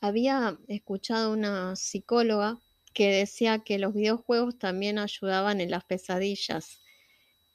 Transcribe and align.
Había 0.00 0.56
escuchado 0.68 1.32
una 1.32 1.74
psicóloga 1.74 2.60
que 2.94 3.10
decía 3.10 3.58
que 3.58 3.78
los 3.78 3.94
videojuegos 3.94 4.56
también 4.56 4.96
ayudaban 4.96 5.60
en 5.60 5.72
las 5.72 5.84
pesadillas, 5.84 6.80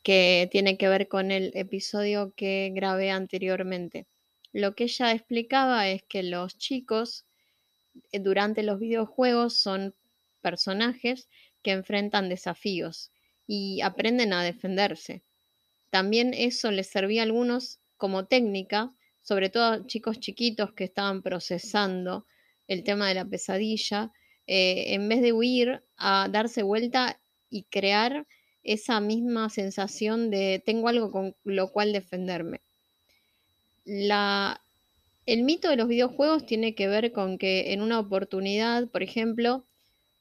que 0.03 0.49
tiene 0.51 0.77
que 0.77 0.89
ver 0.89 1.07
con 1.07 1.31
el 1.31 1.51
episodio 1.55 2.33
que 2.35 2.71
grabé 2.75 3.11
anteriormente. 3.11 4.07
Lo 4.51 4.75
que 4.75 4.85
ella 4.85 5.13
explicaba 5.13 5.87
es 5.87 6.03
que 6.03 6.21
los 6.21 6.57
chicos 6.57 7.25
eh, 8.11 8.19
durante 8.19 8.61
los 8.61 8.77
videojuegos 8.77 9.55
son 9.55 9.95
personajes 10.41 11.29
que 11.61 11.71
enfrentan 11.71 12.27
desafíos 12.27 13.13
y 13.47 13.79
aprenden 13.79 14.33
a 14.33 14.43
defenderse. 14.43 15.23
También 15.91 16.33
eso 16.33 16.71
les 16.71 16.87
servía 16.87 17.21
a 17.21 17.25
algunos 17.25 17.79
como 17.95 18.25
técnica, 18.25 18.93
sobre 19.21 19.49
todo 19.49 19.63
a 19.63 19.87
chicos 19.87 20.19
chiquitos 20.19 20.73
que 20.73 20.83
estaban 20.83 21.21
procesando 21.21 22.25
el 22.67 22.83
tema 22.83 23.07
de 23.07 23.15
la 23.15 23.25
pesadilla, 23.25 24.11
eh, 24.47 24.93
en 24.93 25.07
vez 25.09 25.21
de 25.21 25.33
huir, 25.33 25.83
a 25.97 26.27
darse 26.29 26.63
vuelta 26.63 27.19
y 27.49 27.63
crear 27.63 28.25
esa 28.63 28.99
misma 28.99 29.49
sensación 29.49 30.29
de 30.29 30.61
tengo 30.65 30.87
algo 30.87 31.11
con 31.11 31.35
lo 31.43 31.71
cual 31.71 31.93
defenderme. 31.93 32.61
La, 33.85 34.61
el 35.25 35.43
mito 35.43 35.69
de 35.69 35.75
los 35.75 35.87
videojuegos 35.87 36.45
tiene 36.45 36.73
que 36.75 36.87
ver 36.87 37.11
con 37.11 37.37
que 37.37 37.73
en 37.73 37.81
una 37.81 37.99
oportunidad, 37.99 38.87
por 38.87 39.03
ejemplo, 39.03 39.65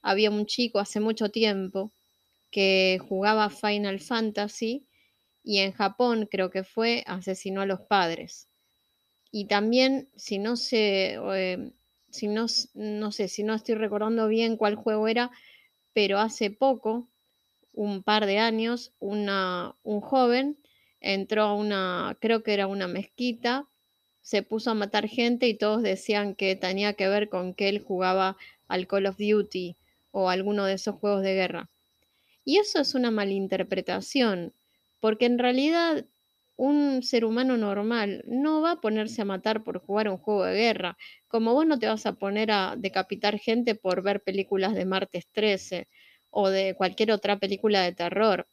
había 0.02 0.30
un 0.30 0.46
chico 0.46 0.80
hace 0.80 1.00
mucho 1.00 1.30
tiempo 1.30 1.92
que 2.50 2.98
jugaba 3.08 3.50
Final 3.50 4.00
Fantasy 4.00 4.86
y 5.44 5.58
en 5.58 5.72
Japón 5.72 6.28
creo 6.30 6.50
que 6.50 6.64
fue 6.64 7.04
asesinó 7.06 7.62
a 7.62 7.66
los 7.66 7.80
padres. 7.80 8.48
Y 9.30 9.46
también, 9.46 10.08
si 10.16 10.38
no 10.38 10.56
sé, 10.56 11.18
eh, 11.34 11.72
si 12.12 12.28
no, 12.28 12.46
no 12.74 13.10
sé, 13.10 13.26
si 13.28 13.42
no 13.42 13.54
estoy 13.54 13.74
recordando 13.74 14.28
bien 14.28 14.56
cuál 14.56 14.76
juego 14.76 15.08
era, 15.08 15.30
pero 15.94 16.18
hace 16.18 16.50
poco, 16.50 17.08
un 17.72 18.02
par 18.02 18.26
de 18.26 18.38
años, 18.38 18.92
un 19.00 20.00
joven 20.02 20.58
entró 21.00 21.42
a 21.42 21.54
una, 21.54 22.16
creo 22.20 22.42
que 22.42 22.52
era 22.52 22.66
una 22.66 22.86
mezquita, 22.86 23.66
se 24.20 24.42
puso 24.42 24.70
a 24.70 24.74
matar 24.74 25.08
gente 25.08 25.48
y 25.48 25.54
todos 25.54 25.82
decían 25.82 26.34
que 26.34 26.54
tenía 26.54 26.92
que 26.92 27.08
ver 27.08 27.30
con 27.30 27.54
que 27.54 27.70
él 27.70 27.82
jugaba 27.82 28.36
al 28.68 28.86
Call 28.86 29.06
of 29.06 29.16
Duty 29.16 29.76
o 30.10 30.28
alguno 30.28 30.66
de 30.66 30.74
esos 30.74 30.94
juegos 30.96 31.22
de 31.22 31.34
guerra. 31.34 31.70
Y 32.44 32.58
eso 32.58 32.78
es 32.80 32.94
una 32.94 33.10
malinterpretación, 33.10 34.52
porque 35.00 35.24
en 35.24 35.38
realidad 35.38 36.04
un 36.62 37.02
ser 37.02 37.24
humano 37.24 37.56
normal 37.56 38.22
no 38.26 38.60
va 38.60 38.72
a 38.72 38.80
ponerse 38.80 39.20
a 39.22 39.24
matar 39.24 39.64
por 39.64 39.80
jugar 39.80 40.08
un 40.08 40.16
juego 40.18 40.44
de 40.44 40.54
guerra, 40.54 40.96
como 41.26 41.54
vos 41.54 41.66
no 41.66 41.76
te 41.80 41.88
vas 41.88 42.06
a 42.06 42.12
poner 42.12 42.52
a 42.52 42.76
decapitar 42.78 43.38
gente 43.40 43.74
por 43.74 44.02
ver 44.02 44.22
películas 44.22 44.72
de 44.74 44.84
martes 44.84 45.26
13 45.32 45.88
o 46.30 46.50
de 46.50 46.74
cualquier 46.76 47.10
otra 47.10 47.38
película 47.40 47.82
de 47.82 47.92
terror. 47.92 48.46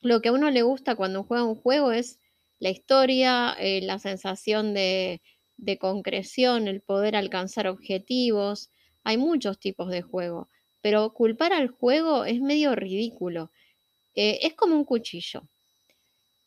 Lo 0.00 0.20
que 0.20 0.28
a 0.28 0.32
uno 0.32 0.50
le 0.50 0.62
gusta 0.62 0.94
cuando 0.94 1.24
juega 1.24 1.44
un 1.44 1.56
juego 1.56 1.90
es 1.90 2.20
la 2.60 2.70
historia, 2.70 3.56
eh, 3.58 3.80
la 3.82 3.98
sensación 3.98 4.72
de, 4.72 5.20
de 5.56 5.78
concreción, 5.78 6.68
el 6.68 6.82
poder 6.82 7.16
alcanzar 7.16 7.66
objetivos. 7.66 8.70
Hay 9.02 9.16
muchos 9.18 9.58
tipos 9.58 9.90
de 9.90 10.02
juego, 10.02 10.48
pero 10.82 11.12
culpar 11.12 11.52
al 11.52 11.66
juego 11.68 12.24
es 12.26 12.40
medio 12.40 12.76
ridículo. 12.76 13.50
Eh, 14.14 14.40
es 14.42 14.54
como 14.54 14.76
un 14.76 14.84
cuchillo. 14.84 15.48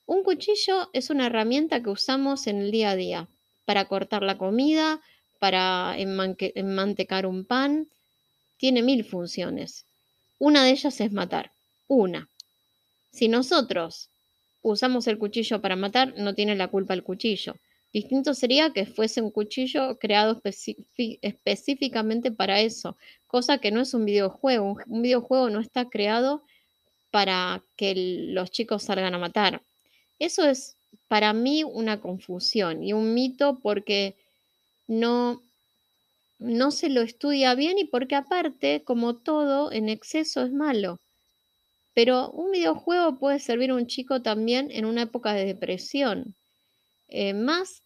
Un 0.07 0.23
cuchillo 0.23 0.89
es 0.93 1.09
una 1.09 1.27
herramienta 1.27 1.83
que 1.83 1.89
usamos 1.89 2.47
en 2.47 2.61
el 2.61 2.71
día 2.71 2.91
a 2.91 2.95
día 2.95 3.27
para 3.65 3.89
cortar 3.89 4.23
la 4.23 4.37
comida, 4.37 5.01
para 5.37 5.95
enmantecar 5.97 7.25
un 7.25 7.43
pan. 7.43 7.89
Tiene 8.55 8.81
mil 8.83 9.03
funciones. 9.03 9.85
Una 10.39 10.63
de 10.63 10.71
ellas 10.71 11.01
es 11.01 11.11
matar. 11.11 11.51
Una. 11.89 12.29
Si 13.11 13.27
nosotros 13.27 14.09
usamos 14.61 15.07
el 15.07 15.17
cuchillo 15.17 15.61
para 15.61 15.75
matar, 15.75 16.13
no 16.17 16.33
tiene 16.33 16.55
la 16.55 16.69
culpa 16.69 16.93
el 16.93 17.03
cuchillo. 17.03 17.57
Distinto 17.91 18.33
sería 18.33 18.71
que 18.71 18.85
fuese 18.85 19.21
un 19.21 19.31
cuchillo 19.31 19.99
creado 19.99 20.41
específicamente 21.21 22.31
para 22.31 22.61
eso, 22.61 22.95
cosa 23.27 23.57
que 23.57 23.71
no 23.71 23.81
es 23.81 23.93
un 23.93 24.05
videojuego. 24.05 24.77
Un 24.87 25.01
videojuego 25.01 25.49
no 25.49 25.59
está 25.59 25.89
creado 25.89 26.43
para 27.11 27.61
que 27.75 27.93
los 28.29 28.51
chicos 28.51 28.83
salgan 28.83 29.13
a 29.13 29.19
matar. 29.19 29.61
Eso 30.19 30.47
es 30.47 30.75
para 31.07 31.33
mí 31.33 31.63
una 31.63 32.01
confusión 32.01 32.83
y 32.83 32.93
un 32.93 33.13
mito 33.13 33.59
porque 33.61 34.15
no, 34.87 35.41
no 36.39 36.71
se 36.71 36.89
lo 36.89 37.01
estudia 37.01 37.55
bien 37.55 37.77
y 37.77 37.85
porque 37.85 38.15
aparte, 38.15 38.83
como 38.83 39.15
todo, 39.15 39.71
en 39.71 39.89
exceso 39.89 40.43
es 40.43 40.51
malo. 40.51 40.99
Pero 41.93 42.29
un 42.31 42.51
videojuego 42.51 43.17
puede 43.17 43.39
servir 43.39 43.71
a 43.71 43.75
un 43.75 43.87
chico 43.87 44.21
también 44.21 44.69
en 44.71 44.85
una 44.85 45.03
época 45.03 45.33
de 45.33 45.45
depresión, 45.45 46.35
eh, 47.07 47.33
más 47.33 47.81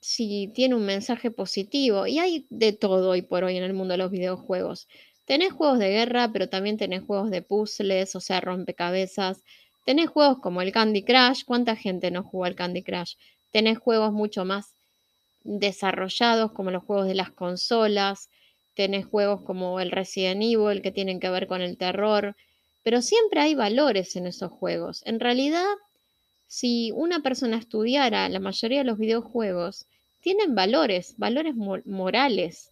si 0.00 0.50
tiene 0.54 0.74
un 0.74 0.84
mensaje 0.84 1.30
positivo. 1.30 2.06
Y 2.06 2.18
hay 2.18 2.46
de 2.50 2.72
todo 2.72 3.10
hoy 3.10 3.22
por 3.22 3.44
hoy 3.44 3.56
en 3.56 3.62
el 3.64 3.72
mundo 3.72 3.92
de 3.92 3.98
los 3.98 4.10
videojuegos. 4.10 4.88
Tenés 5.26 5.52
juegos 5.52 5.78
de 5.78 5.90
guerra, 5.90 6.30
pero 6.32 6.48
también 6.48 6.76
tenés 6.76 7.02
juegos 7.04 7.30
de 7.30 7.42
puzzles, 7.42 8.16
o 8.16 8.20
sea, 8.20 8.40
rompecabezas. 8.40 9.44
Tenés 9.84 10.10
juegos 10.10 10.38
como 10.38 10.62
el 10.62 10.72
Candy 10.72 11.02
Crush. 11.02 11.44
¿Cuánta 11.44 11.76
gente 11.76 12.10
no 12.10 12.22
jugó 12.22 12.44
al 12.44 12.54
Candy 12.54 12.82
Crush? 12.82 13.14
Tenés 13.50 13.78
juegos 13.78 14.12
mucho 14.12 14.44
más 14.44 14.74
desarrollados 15.44 16.52
como 16.52 16.70
los 16.70 16.84
juegos 16.84 17.06
de 17.06 17.14
las 17.14 17.30
consolas. 17.30 18.28
Tenés 18.74 19.06
juegos 19.06 19.42
como 19.42 19.80
el 19.80 19.90
Resident 19.90 20.42
Evil 20.42 20.82
que 20.82 20.92
tienen 20.92 21.20
que 21.20 21.30
ver 21.30 21.46
con 21.46 21.60
el 21.60 21.76
terror 21.76 22.34
pero 22.82 23.00
siempre 23.00 23.40
hay 23.40 23.54
valores 23.54 24.16
en 24.16 24.26
esos 24.26 24.50
juegos. 24.50 25.02
En 25.06 25.20
realidad, 25.20 25.66
si 26.48 26.90
una 26.94 27.20
persona 27.20 27.56
estudiara 27.56 28.28
la 28.28 28.40
mayoría 28.40 28.78
de 28.78 28.84
los 28.84 28.98
videojuegos, 28.98 29.86
tienen 30.20 30.54
valores, 30.54 31.14
valores 31.16 31.54
morales. 31.56 32.70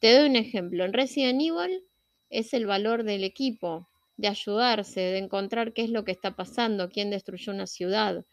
Te 0.00 0.16
doy 0.16 0.28
un 0.28 0.36
ejemplo. 0.36 0.84
En 0.84 0.92
Resident 0.92 1.40
Evil 1.40 1.82
es 2.30 2.52
el 2.52 2.66
valor 2.66 3.04
del 3.04 3.24
equipo, 3.24 3.88
de 4.18 4.28
ayudarse, 4.28 5.00
de 5.00 5.18
encontrar 5.18 5.72
qué 5.72 5.82
es 5.84 5.90
lo 5.90 6.04
que 6.04 6.12
está 6.12 6.36
pasando, 6.36 6.90
quién 6.90 7.08
destruyó 7.08 7.52
una 7.52 7.66
ciudad. 7.66 8.26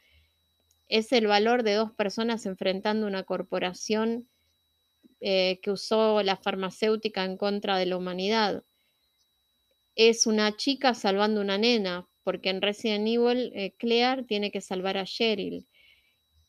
Es 0.90 1.14
el 1.14 1.28
valor 1.28 1.64
de 1.64 1.76
dos 1.76 1.94
personas 1.94 2.46
enfrentando 2.46 3.08
una 3.08 3.24
corporación 3.24 4.28
eh, 5.22 5.60
que 5.64 5.72
usó 5.72 6.22
la 6.24 6.36
farmacéutica 6.36 7.24
en 7.24 7.38
contra 7.38 7.78
de 7.78 7.86
la 7.86 7.96
humanidad 7.96 8.64
es 9.96 10.28
una 10.28 10.56
chica 10.56 10.94
salvando 10.94 11.42
una 11.42 11.58
nena, 11.58 12.08
porque 12.24 12.50
en 12.50 12.62
Resident 12.62 13.08
Evil 13.08 13.52
eh, 13.56 13.74
Claire 13.78 14.24
tiene 14.24 14.52
que 14.52 14.62
salvar 14.62 14.98
a 14.98 15.06
Cheryl, 15.06 15.68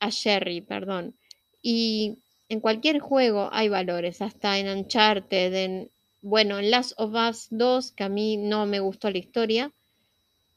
a 0.01 0.11
Sherry, 0.11 0.61
perdón. 0.61 1.17
Y 1.63 2.19
en 2.49 2.61
cualquier 2.61 2.99
juego 2.99 3.49
hay 3.53 3.69
valores, 3.69 4.21
hasta 4.21 4.59
en 4.59 4.69
Uncharted, 4.69 5.55
en, 5.55 5.91
bueno, 6.27 6.59
en 6.59 6.73
Last 6.73 6.93
of 6.97 7.15
Us 7.15 7.47
2, 7.51 7.93
que 7.93 8.03
a 8.03 8.09
mí 8.09 8.37
no 8.37 8.67
me 8.67 8.81
gustó 8.81 9.09
la 9.13 9.19
historia 9.19 9.73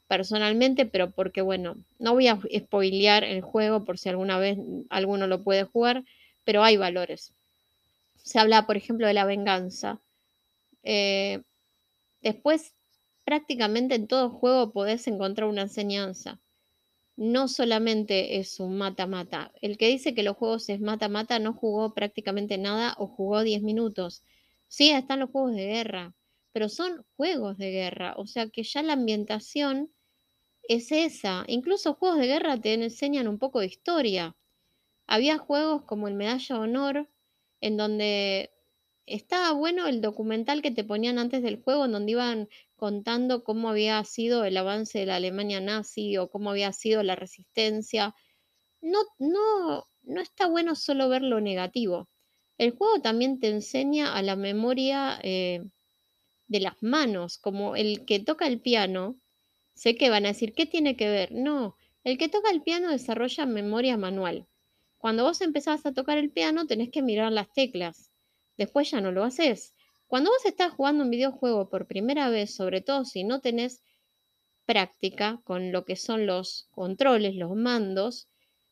personalmente, 0.08 0.88
pero 0.88 1.12
porque, 1.12 1.44
bueno, 1.44 1.76
no 2.00 2.14
voy 2.14 2.28
a 2.28 2.40
spoilear 2.58 3.24
el 3.24 3.42
juego 3.42 3.86
por 3.86 4.00
si 4.00 4.10
alguna 4.10 4.40
vez 4.40 4.58
alguno 4.90 5.28
lo 5.28 5.44
puede 5.44 5.66
jugar, 5.66 6.04
pero 6.44 6.64
hay 6.64 6.76
valores. 6.78 7.34
Se 8.24 8.40
habla, 8.40 8.66
por 8.66 8.78
ejemplo, 8.78 9.06
de 9.06 9.14
la 9.14 9.26
venganza. 9.26 10.02
Eh, 10.82 11.44
después 12.24 12.74
prácticamente 13.24 13.94
en 13.94 14.08
todo 14.08 14.32
juego 14.32 14.72
podés 14.72 15.08
encontrar 15.08 15.48
una 15.48 15.62
enseñanza. 15.62 16.40
No 17.16 17.48
solamente 17.48 18.40
es 18.40 18.60
un 18.60 18.76
mata-mata. 18.76 19.52
El 19.62 19.78
que 19.78 19.88
dice 19.88 20.16
que 20.16 20.24
los 20.24 20.36
juegos 20.36 20.68
es 20.70 20.82
mata-mata 20.82 21.38
no 21.38 21.54
jugó 21.54 21.94
prácticamente 21.94 22.58
nada 22.58 22.96
o 22.98 23.06
jugó 23.06 23.44
10 23.44 23.62
minutos. 23.62 24.24
Sí, 24.72 24.92
están 24.92 25.20
los 25.20 25.32
juegos 25.32 25.56
de 25.56 25.66
guerra, 25.66 26.16
pero 26.54 26.70
son 26.70 27.04
juegos 27.18 27.58
de 27.58 27.72
guerra. 27.72 28.14
O 28.18 28.26
sea 28.28 28.50
que 28.50 28.64
ya 28.64 28.84
la 28.84 28.94
ambientación 28.94 29.92
es 30.64 30.92
esa. 30.92 31.46
Incluso 31.48 31.96
juegos 31.96 32.20
de 32.20 32.28
guerra 32.28 32.58
te 32.60 32.74
enseñan 32.76 33.28
un 33.28 33.40
poco 33.40 33.60
de 33.62 33.68
historia. 33.68 34.38
Había 35.08 35.38
juegos 35.40 35.84
como 35.86 36.08
el 36.08 36.16
Medalla 36.16 36.56
de 36.56 36.62
Honor, 36.62 37.10
en 37.62 37.78
donde 37.78 38.52
estaba 39.08 39.54
bueno 39.54 39.88
el 39.88 40.02
documental 40.02 40.62
que 40.62 40.72
te 40.72 40.84
ponían 40.86 41.20
antes 41.20 41.44
del 41.44 41.62
juego, 41.64 41.86
en 41.86 41.94
donde 41.94 42.14
iban 42.14 42.50
contando 42.78 43.44
cómo 43.44 43.70
había 43.70 44.04
sido 44.06 44.46
el 44.46 44.58
avance 44.58 45.00
de 45.00 45.08
la 45.08 45.18
Alemania 45.18 45.62
nazi 45.62 46.18
o 46.18 46.30
cómo 46.30 46.52
había 46.52 46.74
sido 46.74 47.04
la 47.04 47.16
resistencia. 47.16 48.16
No, 48.82 49.00
no, 49.20 49.86
no 50.04 50.22
está 50.22 50.48
bueno 50.48 50.76
solo 50.76 51.10
ver 51.10 51.24
lo 51.24 51.42
negativo. 51.42 52.10
El 52.60 52.78
juego 52.78 53.02
también 53.02 53.40
te 53.40 53.50
enseña 53.50 54.16
a 54.16 54.22
la 54.22 54.36
memoria 54.36 55.20
eh, 55.24 55.64
de 56.48 56.60
las 56.60 56.76
manos, 56.84 57.40
como 57.40 57.76
el 57.76 58.06
que 58.06 58.20
toca 58.20 58.46
el 58.46 58.62
piano. 58.62 59.20
Sé 59.74 59.96
que 59.96 60.12
van 60.12 60.26
a 60.26 60.30
decir, 60.30 60.54
¿qué 60.54 60.68
tiene 60.68 60.96
que 60.96 61.10
ver? 61.10 61.32
No, 61.32 61.76
el 62.04 62.20
que 62.20 62.30
toca 62.30 62.52
el 62.52 62.62
piano 62.62 62.92
desarrolla 62.92 63.48
memoria 63.48 63.98
manual. 63.98 64.46
Cuando 65.00 65.24
vos 65.24 65.42
empezás 65.42 65.88
a 65.88 65.94
tocar 65.94 66.20
el 66.20 66.30
piano 66.30 66.68
tenés 66.68 66.92
que 66.92 67.02
mirar 67.02 67.32
las 67.32 67.52
teclas 67.52 68.10
después 68.60 68.92
ya 68.92 69.02
no 69.02 69.12
lo 69.12 69.24
haces. 69.24 69.74
Cuando 70.08 70.30
vos 70.30 70.46
estás 70.46 70.74
jugando 70.74 71.06
un 71.06 71.10
videojuego 71.10 71.70
por 71.70 71.88
primera 71.88 72.30
vez, 72.30 72.54
sobre 72.54 72.82
todo 72.82 73.06
si 73.06 73.24
no 73.24 73.40
tenés 73.40 73.82
práctica 74.66 75.42
con 75.46 75.72
lo 75.72 75.86
que 75.86 75.96
son 75.96 76.28
los 76.28 76.68
controles, 76.72 77.36
los 77.36 77.56
mandos, 77.56 78.28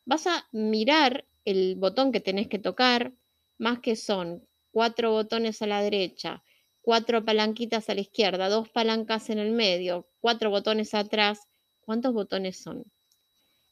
vas 0.06 0.28
a 0.28 0.48
mirar 0.52 1.26
el 1.46 1.76
botón 1.76 2.12
que 2.12 2.20
tenés 2.20 2.50
que 2.50 2.60
tocar, 2.60 3.14
más 3.58 3.80
que 3.80 3.96
son 3.96 4.48
cuatro 4.72 5.12
botones 5.12 5.62
a 5.62 5.68
la 5.68 5.82
derecha, 5.82 6.44
cuatro 6.82 7.26
palanquitas 7.26 7.90
a 7.90 7.96
la 7.96 8.02
izquierda, 8.02 8.50
dos 8.50 8.70
palancas 8.70 9.30
en 9.30 9.40
el 9.40 9.52
medio, 9.52 10.08
cuatro 10.20 10.50
botones 10.50 10.94
atrás. 10.94 11.40
¿Cuántos 11.82 12.14
botones 12.14 12.62
son? 12.62 12.84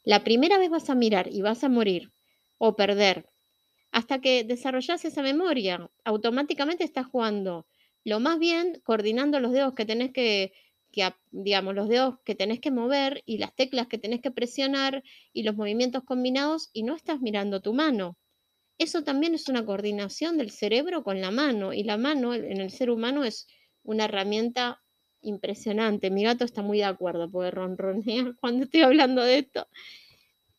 La 0.03 0.23
primera 0.23 0.57
vez 0.57 0.69
vas 0.69 0.89
a 0.89 0.95
mirar 0.95 1.27
y 1.31 1.41
vas 1.41 1.63
a 1.63 1.69
morir 1.69 2.11
o 2.57 2.75
perder. 2.75 3.25
Hasta 3.91 4.19
que 4.19 4.43
desarrollas 4.43 5.05
esa 5.05 5.21
memoria, 5.21 5.89
automáticamente 6.03 6.83
estás 6.83 7.07
jugando 7.07 7.67
lo 8.03 8.19
más 8.19 8.37
bien 8.39 8.81
coordinando 8.83 9.39
los 9.39 9.51
dedos 9.51 9.73
que 9.73 9.85
tenés 9.85 10.11
que, 10.13 10.53
digamos, 11.31 11.73
los 11.75 11.89
dedos 11.89 12.19
que 12.23 12.35
tenés 12.35 12.59
que 12.59 12.71
mover 12.71 13.23
y 13.25 13.39
las 13.39 13.55
teclas 13.55 13.87
que 13.87 13.97
tenés 13.97 14.21
que 14.21 14.31
presionar 14.31 15.03
y 15.33 15.43
los 15.43 15.55
movimientos 15.55 16.03
combinados 16.03 16.69
y 16.71 16.83
no 16.83 16.95
estás 16.95 17.19
mirando 17.19 17.61
tu 17.61 17.73
mano. 17.73 18.17
Eso 18.77 19.03
también 19.03 19.33
es 19.33 19.47
una 19.47 19.65
coordinación 19.65 20.37
del 20.37 20.51
cerebro 20.51 21.03
con 21.03 21.21
la 21.21 21.31
mano 21.31 21.73
y 21.73 21.83
la 21.83 21.97
mano 21.97 22.33
en 22.33 22.59
el 22.59 22.71
ser 22.71 22.89
humano 22.89 23.23
es 23.23 23.47
una 23.83 24.05
herramienta 24.05 24.81
impresionante. 25.21 26.11
Mi 26.11 26.23
gato 26.23 26.43
está 26.43 26.61
muy 26.61 26.79
de 26.79 26.85
acuerdo 26.85 27.29
porque 27.29 27.51
ronronea 27.51 28.33
cuando 28.41 28.65
estoy 28.65 28.81
hablando 28.81 29.21
de 29.21 29.39
esto. 29.39 29.67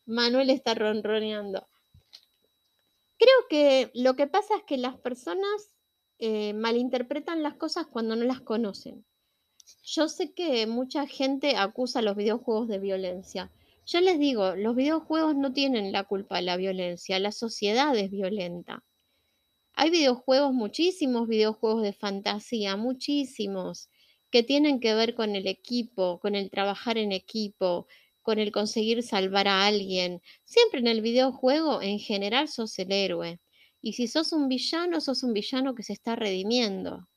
Manuel 0.05 0.49
está 0.49 0.73
ronroneando. 0.73 1.67
Creo 3.17 3.47
que 3.49 3.91
lo 3.93 4.15
que 4.15 4.27
pasa 4.27 4.55
es 4.57 4.63
que 4.63 4.77
las 4.77 4.97
personas 4.97 5.75
eh, 6.19 6.53
malinterpretan 6.53 7.43
las 7.43 7.55
cosas 7.55 7.87
cuando 7.87 8.15
no 8.15 8.23
las 8.25 8.41
conocen. 8.41 9.05
Yo 9.83 10.07
sé 10.07 10.33
que 10.33 10.65
mucha 10.65 11.07
gente 11.07 11.57
acusa 11.57 12.01
los 12.01 12.15
videojuegos 12.15 12.67
de 12.67 12.79
violencia. 12.79 13.51
Yo 13.87 14.01
les 14.01 14.19
digo, 14.19 14.53
los 14.57 14.75
videojuegos 14.75 15.37
no 15.37 15.53
tienen 15.53 15.93
la 15.93 16.03
culpa 16.03 16.35
de 16.35 16.41
la 16.41 16.57
violencia, 16.57 17.19
la 17.19 17.31
sociedad 17.31 17.95
es 17.95 18.11
violenta. 18.11 18.83
Hay 19.71 19.91
videojuegos, 19.91 20.53
muchísimos 20.53 21.29
videojuegos 21.29 21.83
de 21.83 21.93
fantasía, 21.93 22.75
muchísimos, 22.75 23.89
que 24.29 24.43
tienen 24.43 24.81
que 24.81 24.93
ver 24.93 25.15
con 25.15 25.37
el 25.37 25.47
equipo, 25.47 26.19
con 26.19 26.35
el 26.35 26.49
trabajar 26.49 26.97
en 26.97 27.13
equipo, 27.13 27.87
con 28.21 28.39
el 28.39 28.51
conseguir 28.51 29.03
salvar 29.03 29.47
a 29.47 29.65
alguien. 29.65 30.21
Siempre 30.43 30.81
en 30.81 30.87
el 30.87 30.99
videojuego, 30.99 31.81
en 31.81 31.99
general, 31.99 32.49
sos 32.49 32.77
el 32.79 32.91
héroe. 32.91 33.39
Y 33.81 33.93
si 33.93 34.07
sos 34.07 34.33
un 34.33 34.49
villano, 34.49 34.99
sos 34.99 35.23
un 35.23 35.31
villano 35.31 35.75
que 35.75 35.83
se 35.83 35.93
está 35.93 36.17
redimiendo. 36.17 37.07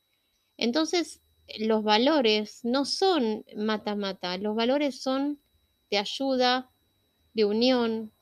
Entonces, 0.57 1.21
los 1.59 1.83
valores 1.83 2.61
no 2.63 2.85
son 2.85 3.45
mata-mata, 3.57 4.39
los 4.39 4.55
valores 4.55 5.03
son 5.03 5.41
de 5.91 5.99
ayuda, 5.99 6.71
de 7.35 7.45
unión, 7.45 8.13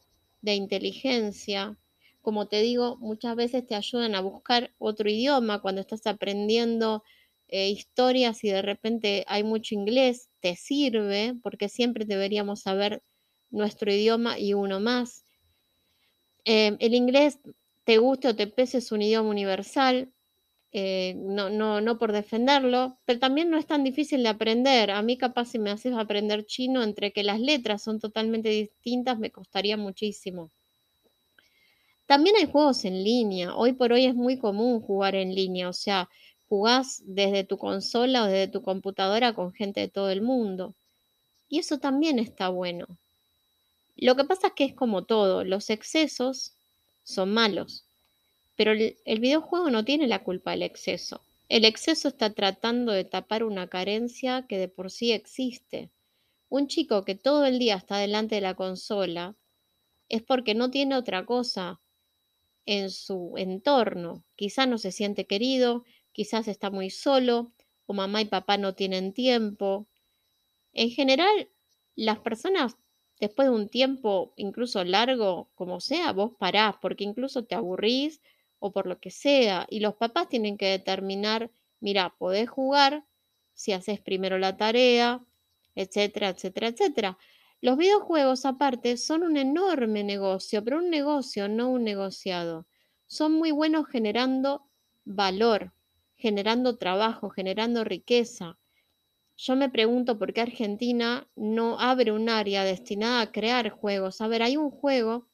de 0.42 0.54
inteligencia. 0.54 1.78
Como 2.22 2.48
te 2.48 2.60
digo, 2.60 2.96
muchas 2.98 3.36
veces 3.36 3.66
te 3.66 3.74
ayudan 3.74 4.14
a 4.14 4.20
buscar 4.20 4.72
otro 4.78 5.08
idioma 5.10 5.60
cuando 5.60 5.80
estás 5.80 6.06
aprendiendo 6.06 7.02
eh, 7.48 7.70
historias 7.70 8.44
y 8.44 8.50
de 8.50 8.62
repente 8.62 9.24
hay 9.26 9.42
mucho 9.42 9.74
inglés, 9.74 10.28
te 10.40 10.54
sirve 10.56 11.34
porque 11.42 11.68
siempre 11.68 12.04
deberíamos 12.04 12.60
saber 12.60 13.02
nuestro 13.50 13.90
idioma 13.92 14.38
y 14.38 14.52
uno 14.54 14.80
más. 14.80 15.24
Eh, 16.44 16.76
el 16.80 16.94
inglés, 16.94 17.38
te 17.84 17.98
guste 17.98 18.28
o 18.28 18.36
te 18.36 18.46
pese, 18.46 18.78
es 18.78 18.92
un 18.92 19.02
idioma 19.02 19.30
universal. 19.30 20.12
Eh, 20.72 21.14
no, 21.16 21.48
no, 21.48 21.80
no 21.80 21.98
por 21.98 22.12
defenderlo, 22.12 22.98
pero 23.06 23.18
también 23.18 23.50
no 23.50 23.56
es 23.58 23.66
tan 23.66 23.84
difícil 23.84 24.22
de 24.22 24.28
aprender. 24.28 24.90
A 24.90 25.02
mí 25.02 25.16
capaz 25.16 25.46
si 25.46 25.58
me 25.58 25.70
haces 25.70 25.94
aprender 25.94 26.44
chino, 26.46 26.82
entre 26.82 27.12
que 27.12 27.22
las 27.22 27.40
letras 27.40 27.82
son 27.82 28.00
totalmente 28.00 28.50
distintas, 28.50 29.18
me 29.18 29.30
costaría 29.30 29.76
muchísimo. 29.76 30.50
También 32.06 32.36
hay 32.36 32.50
juegos 32.50 32.84
en 32.84 33.04
línea. 33.04 33.54
Hoy 33.54 33.72
por 33.74 33.92
hoy 33.92 34.06
es 34.06 34.14
muy 34.14 34.38
común 34.38 34.80
jugar 34.80 35.14
en 35.14 35.34
línea, 35.34 35.68
o 35.68 35.74
sea, 35.74 36.08
jugás 36.48 37.02
desde 37.06 37.44
tu 37.44 37.58
consola 37.58 38.24
o 38.24 38.26
desde 38.26 38.48
tu 38.48 38.62
computadora 38.62 39.34
con 39.34 39.52
gente 39.52 39.80
de 39.80 39.88
todo 39.88 40.10
el 40.10 40.22
mundo. 40.22 40.74
Y 41.48 41.58
eso 41.58 41.78
también 41.78 42.18
está 42.18 42.48
bueno. 42.48 42.86
Lo 43.96 44.16
que 44.16 44.24
pasa 44.24 44.48
es 44.48 44.52
que 44.54 44.64
es 44.64 44.74
como 44.74 45.04
todo, 45.04 45.44
los 45.44 45.70
excesos 45.70 46.52
son 47.04 47.34
malos. 47.34 47.87
Pero 48.58 48.72
el, 48.72 49.20
videojuego 49.20 49.70
no 49.70 49.84
tiene 49.84 50.08
la 50.08 50.24
culpa 50.24 50.50
del 50.50 50.64
exceso. 50.64 51.22
El 51.48 51.64
exceso 51.64 52.08
está 52.08 52.34
tratando 52.34 52.90
de 52.90 53.04
tapar 53.04 53.44
una 53.44 53.68
carencia 53.68 54.46
que 54.48 54.58
de 54.58 54.66
por 54.66 54.90
sí 54.90 55.12
existe. 55.12 55.92
Un 56.48 56.66
chico 56.66 57.04
que 57.04 57.14
todo 57.14 57.46
el 57.46 57.60
día 57.60 57.76
está 57.76 57.98
delante 57.98 58.34
de 58.34 58.40
la 58.40 58.56
consola 58.56 59.36
es 60.08 60.24
porque 60.24 60.56
no 60.56 60.72
tiene 60.72 60.96
otra 60.96 61.24
cosa 61.24 61.80
en 62.66 62.90
su 62.90 63.34
entorno. 63.36 64.24
Quizás 64.34 64.66
no 64.66 64.78
se 64.78 64.90
siente 64.90 65.24
querido, 65.24 65.84
quizás 66.10 66.48
está 66.48 66.68
muy 66.68 66.90
solo, 66.90 67.52
o 67.86 67.94
mamá 67.94 68.22
y 68.22 68.24
papá 68.24 68.58
no 68.58 68.74
tienen 68.74 69.12
tiempo. 69.12 69.86
En 70.72 70.90
general, 70.90 71.48
las 71.94 72.18
personas 72.18 72.76
después 73.20 73.46
de 73.46 73.54
un 73.54 73.68
tiempo, 73.68 74.32
incluso 74.34 74.82
largo, 74.82 75.48
como 75.54 75.78
sea, 75.78 76.12
vos 76.12 76.32
parás, 76.36 76.74
porque 76.82 77.04
incluso 77.04 77.44
te 77.44 77.54
aburrís 77.54 78.20
o 78.58 78.72
por 78.72 78.86
lo 78.86 78.98
que 79.00 79.10
sea. 79.10 79.66
Y 79.70 79.80
los 79.80 79.94
papás 79.94 80.28
tienen 80.28 80.56
que 80.56 80.66
determinar, 80.66 81.50
mira, 81.80 82.14
podés 82.18 82.48
jugar 82.48 83.04
si 83.54 83.72
haces 83.72 84.00
primero 84.00 84.38
la 84.38 84.56
tarea, 84.56 85.24
etcétera, 85.74 86.30
etcétera, 86.30 86.68
etcétera. 86.68 87.18
Los 87.60 87.76
videojuegos 87.76 88.44
aparte 88.44 88.96
son 88.96 89.24
un 89.24 89.36
enorme 89.36 90.04
negocio, 90.04 90.62
pero 90.62 90.78
un 90.78 90.90
negocio, 90.90 91.48
no 91.48 91.70
un 91.70 91.84
negociado. 91.84 92.66
Son 93.06 93.32
muy 93.32 93.50
buenos 93.50 93.88
generando 93.88 94.68
valor, 95.04 95.72
generando 96.16 96.76
trabajo, 96.76 97.30
generando 97.30 97.82
riqueza. 97.82 98.58
Yo 99.36 99.56
me 99.56 99.70
pregunto 99.70 100.18
por 100.18 100.32
qué 100.32 100.40
Argentina 100.42 101.28
no 101.36 101.80
abre 101.80 102.12
un 102.12 102.28
área 102.28 102.64
destinada 102.64 103.20
a 103.22 103.32
crear 103.32 103.70
juegos. 103.70 104.20
A 104.20 104.28
ver, 104.28 104.42
hay 104.42 104.56
un 104.56 104.70
juego 104.70 105.28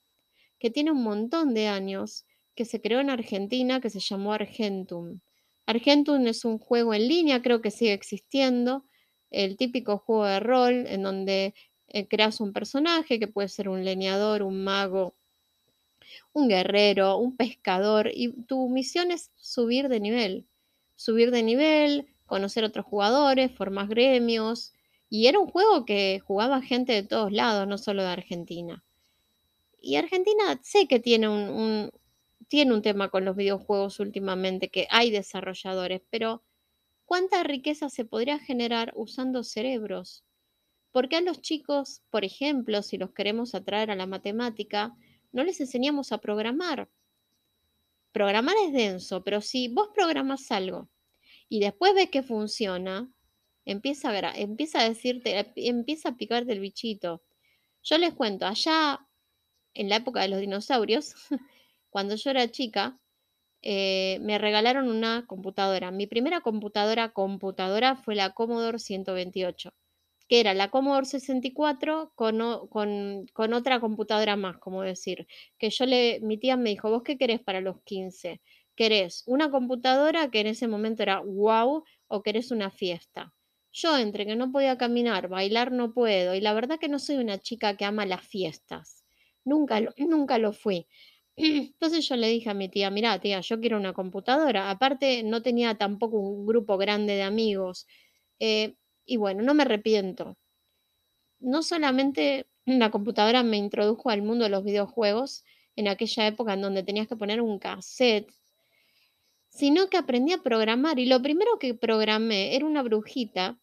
que 0.58 0.70
tiene 0.70 0.92
un 0.92 1.02
montón 1.02 1.54
de 1.54 1.68
años 1.68 2.26
que 2.54 2.64
se 2.64 2.80
creó 2.80 3.00
en 3.00 3.10
Argentina 3.10 3.80
que 3.80 3.90
se 3.90 4.00
llamó 4.00 4.32
Argentum. 4.32 5.20
Argentum 5.66 6.26
es 6.26 6.44
un 6.44 6.58
juego 6.58 6.94
en 6.94 7.08
línea, 7.08 7.42
creo 7.42 7.60
que 7.60 7.70
sigue 7.70 7.92
existiendo, 7.92 8.84
el 9.30 9.56
típico 9.56 9.98
juego 9.98 10.26
de 10.26 10.40
rol 10.40 10.86
en 10.86 11.02
donde 11.02 11.54
eh, 11.88 12.06
creas 12.06 12.40
un 12.40 12.52
personaje 12.52 13.18
que 13.18 13.28
puede 13.28 13.48
ser 13.48 13.68
un 13.68 13.84
leñador, 13.84 14.42
un 14.42 14.62
mago, 14.62 15.14
un 16.32 16.48
guerrero, 16.48 17.16
un 17.16 17.36
pescador 17.36 18.10
y 18.12 18.32
tu 18.44 18.68
misión 18.68 19.10
es 19.10 19.30
subir 19.36 19.88
de 19.88 20.00
nivel, 20.00 20.46
subir 20.96 21.30
de 21.30 21.42
nivel, 21.42 22.14
conocer 22.26 22.64
otros 22.64 22.86
jugadores, 22.86 23.52
formar 23.52 23.88
gremios 23.88 24.72
y 25.08 25.26
era 25.26 25.38
un 25.38 25.46
juego 25.48 25.84
que 25.84 26.20
jugaba 26.26 26.62
gente 26.62 26.92
de 26.92 27.02
todos 27.02 27.32
lados, 27.32 27.66
no 27.68 27.78
solo 27.78 28.02
de 28.02 28.08
Argentina. 28.08 28.84
Y 29.80 29.96
Argentina 29.96 30.58
sé 30.62 30.88
que 30.88 30.98
tiene 30.98 31.28
un, 31.28 31.90
tiene 32.54 32.72
un 32.72 32.82
tema 32.82 33.08
con 33.08 33.24
los 33.24 33.34
videojuegos 33.34 33.98
últimamente, 33.98 34.68
que 34.68 34.86
hay 34.88 35.10
desarrolladores, 35.10 36.02
pero 36.08 36.44
¿cuánta 37.04 37.42
riqueza 37.42 37.88
se 37.88 38.04
podría 38.04 38.38
generar 38.38 38.92
usando 38.94 39.42
cerebros? 39.42 40.22
Porque 40.92 41.16
a 41.16 41.20
los 41.20 41.40
chicos, 41.40 42.02
por 42.10 42.24
ejemplo, 42.24 42.80
si 42.82 42.96
los 42.96 43.10
queremos 43.10 43.56
atraer 43.56 43.90
a 43.90 43.96
la 43.96 44.06
matemática, 44.06 44.94
no 45.32 45.42
les 45.42 45.58
enseñamos 45.58 46.12
a 46.12 46.18
programar. 46.18 46.88
Programar 48.12 48.54
es 48.64 48.72
denso, 48.72 49.24
pero 49.24 49.40
si 49.40 49.66
vos 49.66 49.88
programas 49.92 50.52
algo 50.52 50.88
y 51.48 51.58
después 51.58 51.92
ves 51.92 52.10
que 52.10 52.22
funciona, 52.22 53.10
empieza 53.64 54.10
a, 54.10 54.38
empieza 54.38 54.78
a 54.78 54.88
decirte, 54.88 55.52
empieza 55.56 56.10
a 56.10 56.16
picarte 56.16 56.52
el 56.52 56.60
bichito. 56.60 57.20
Yo 57.82 57.98
les 57.98 58.14
cuento, 58.14 58.46
allá 58.46 59.00
en 59.74 59.88
la 59.88 59.96
época 59.96 60.20
de 60.20 60.28
los 60.28 60.38
dinosaurios, 60.38 61.16
Cuando 61.94 62.16
yo 62.16 62.30
era 62.30 62.50
chica, 62.50 62.98
eh, 63.62 64.18
me 64.20 64.38
regalaron 64.38 64.88
una 64.88 65.26
computadora. 65.28 65.92
Mi 65.92 66.08
primera 66.08 66.40
computadora 66.40 67.12
computadora 67.12 67.94
fue 67.94 68.16
la 68.16 68.30
Commodore 68.34 68.80
128, 68.80 69.72
que 70.28 70.40
era 70.40 70.54
la 70.54 70.70
Commodore 70.72 71.06
64 71.06 72.10
con, 72.16 72.66
con, 72.68 73.52
otra 73.52 73.78
computadora 73.78 74.34
más, 74.34 74.58
como 74.58 74.82
decir. 74.82 75.28
Que 75.56 75.70
yo 75.70 75.86
le, 75.86 76.18
mi 76.20 76.36
tía 76.36 76.56
me 76.56 76.70
dijo, 76.70 76.90
¿vos 76.90 77.04
qué 77.04 77.16
querés 77.16 77.40
para 77.40 77.60
los 77.60 77.80
15? 77.84 78.42
¿Querés 78.74 79.22
una 79.28 79.52
computadora 79.52 80.32
que 80.32 80.40
en 80.40 80.48
ese 80.48 80.66
momento 80.66 81.04
era 81.04 81.20
wow 81.20 81.84
o 82.08 82.22
querés 82.24 82.50
una 82.50 82.72
fiesta? 82.72 83.32
Yo 83.72 83.96
entre 83.98 84.26
que 84.26 84.34
no 84.34 84.50
podía 84.50 84.76
caminar, 84.78 85.28
bailar 85.28 85.70
no 85.70 85.94
puedo, 85.94 86.34
y 86.34 86.40
la 86.40 86.54
verdad 86.54 86.80
que 86.80 86.88
no 86.88 86.98
soy 86.98 87.18
una 87.18 87.38
chica 87.38 87.76
que 87.76 87.84
ama 87.84 88.04
las 88.04 88.26
fiestas. 88.26 89.04
Nunca 89.44 89.80
nunca 89.98 90.38
lo 90.38 90.52
fui. 90.52 90.88
Entonces 91.36 92.08
yo 92.08 92.16
le 92.16 92.28
dije 92.28 92.50
a 92.50 92.54
mi 92.54 92.68
tía, 92.68 92.90
mira, 92.90 93.18
tía, 93.18 93.40
yo 93.40 93.60
quiero 93.60 93.76
una 93.76 93.92
computadora. 93.92 94.70
Aparte, 94.70 95.22
no 95.22 95.42
tenía 95.42 95.74
tampoco 95.76 96.18
un 96.18 96.46
grupo 96.46 96.76
grande 96.78 97.14
de 97.14 97.22
amigos. 97.22 97.86
Eh, 98.38 98.74
y 99.04 99.16
bueno, 99.16 99.42
no 99.42 99.54
me 99.54 99.62
arrepiento. 99.64 100.36
No 101.40 101.62
solamente 101.62 102.46
la 102.66 102.90
computadora 102.90 103.42
me 103.42 103.56
introdujo 103.56 104.10
al 104.10 104.22
mundo 104.22 104.44
de 104.44 104.50
los 104.50 104.64
videojuegos 104.64 105.44
en 105.76 105.88
aquella 105.88 106.26
época 106.26 106.54
en 106.54 106.62
donde 106.62 106.84
tenías 106.84 107.08
que 107.08 107.16
poner 107.16 107.40
un 107.40 107.58
cassette, 107.58 108.32
sino 109.48 109.88
que 109.88 109.96
aprendí 109.96 110.32
a 110.32 110.42
programar. 110.42 110.98
Y 110.98 111.06
lo 111.06 111.20
primero 111.20 111.58
que 111.58 111.74
programé 111.74 112.54
era 112.56 112.66
una 112.66 112.82
brujita 112.82 113.58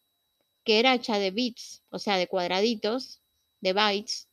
que 0.64 0.80
era 0.80 0.94
hecha 0.94 1.18
de 1.18 1.32
bits, 1.32 1.84
o 1.90 2.00
sea, 2.00 2.18
de 2.18 2.28
cuadraditos, 2.28 3.22
de 3.62 3.74
bytes, 3.74 4.30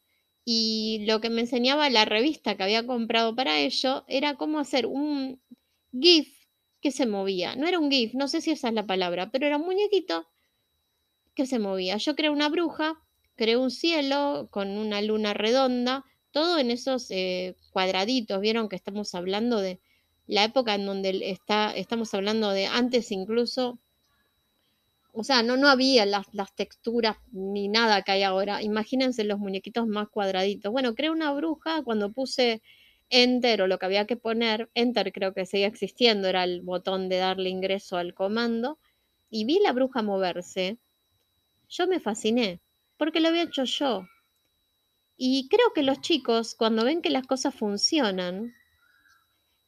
y 0.50 1.04
lo 1.04 1.20
que 1.20 1.28
me 1.28 1.42
enseñaba 1.42 1.90
la 1.90 2.06
revista 2.06 2.56
que 2.56 2.62
había 2.62 2.86
comprado 2.86 3.36
para 3.36 3.58
ello 3.58 4.06
era 4.08 4.36
cómo 4.36 4.58
hacer 4.58 4.86
un 4.86 5.42
GIF 5.92 6.26
que 6.80 6.90
se 6.90 7.04
movía. 7.04 7.54
No 7.54 7.66
era 7.66 7.78
un 7.78 7.90
GIF, 7.90 8.14
no 8.14 8.28
sé 8.28 8.40
si 8.40 8.52
esa 8.52 8.68
es 8.68 8.74
la 8.74 8.86
palabra, 8.86 9.30
pero 9.30 9.44
era 9.44 9.58
un 9.58 9.66
muñequito 9.66 10.26
que 11.34 11.44
se 11.44 11.58
movía. 11.58 11.98
Yo 11.98 12.16
creé 12.16 12.30
una 12.30 12.48
bruja, 12.48 12.98
creé 13.36 13.58
un 13.58 13.70
cielo 13.70 14.48
con 14.50 14.70
una 14.70 15.02
luna 15.02 15.34
redonda, 15.34 16.06
todo 16.30 16.58
en 16.58 16.70
esos 16.70 17.10
eh, 17.10 17.54
cuadraditos. 17.70 18.40
Vieron 18.40 18.70
que 18.70 18.76
estamos 18.76 19.14
hablando 19.14 19.60
de 19.60 19.82
la 20.26 20.44
época 20.44 20.76
en 20.76 20.86
donde 20.86 21.28
está, 21.30 21.72
estamos 21.76 22.14
hablando 22.14 22.52
de 22.52 22.64
antes 22.64 23.12
incluso 23.12 23.80
o 25.18 25.24
sea, 25.24 25.42
no, 25.42 25.56
no 25.56 25.68
había 25.68 26.06
las, 26.06 26.26
las, 26.32 26.54
texturas 26.54 27.16
ni 27.32 27.68
nada 27.68 28.02
que 28.02 28.12
hay 28.12 28.22
ahora. 28.22 28.62
Imagínense 28.62 29.24
los 29.24 29.38
muñequitos 29.38 29.86
más 29.86 30.08
cuadraditos. 30.08 30.72
Bueno, 30.72 30.94
creé 30.94 31.10
una 31.10 31.32
bruja 31.32 31.82
cuando 31.82 32.12
puse 32.12 32.62
enter 33.10 33.62
o 33.62 33.66
lo 33.66 33.78
que 33.78 33.86
había 33.86 34.06
que 34.06 34.16
poner, 34.16 34.70
enter 34.74 35.12
creo 35.12 35.34
que 35.34 35.46
seguía 35.46 35.66
existiendo, 35.66 36.28
era 36.28 36.44
el 36.44 36.60
botón 36.62 37.08
de 37.08 37.16
darle 37.16 37.48
ingreso 37.48 37.96
al 37.96 38.14
comando, 38.14 38.78
y 39.30 39.44
vi 39.44 39.58
la 39.60 39.72
bruja 39.72 40.02
moverse. 40.02 40.78
Yo 41.68 41.86
me 41.86 42.00
fasciné, 42.00 42.60
porque 42.96 43.20
lo 43.20 43.28
había 43.28 43.42
hecho 43.42 43.64
yo. 43.64 44.06
Y 45.16 45.48
creo 45.48 45.72
que 45.74 45.82
los 45.82 46.00
chicos, 46.00 46.54
cuando 46.54 46.84
ven 46.84 47.02
que 47.02 47.10
las 47.10 47.26
cosas 47.26 47.54
funcionan, 47.54 48.54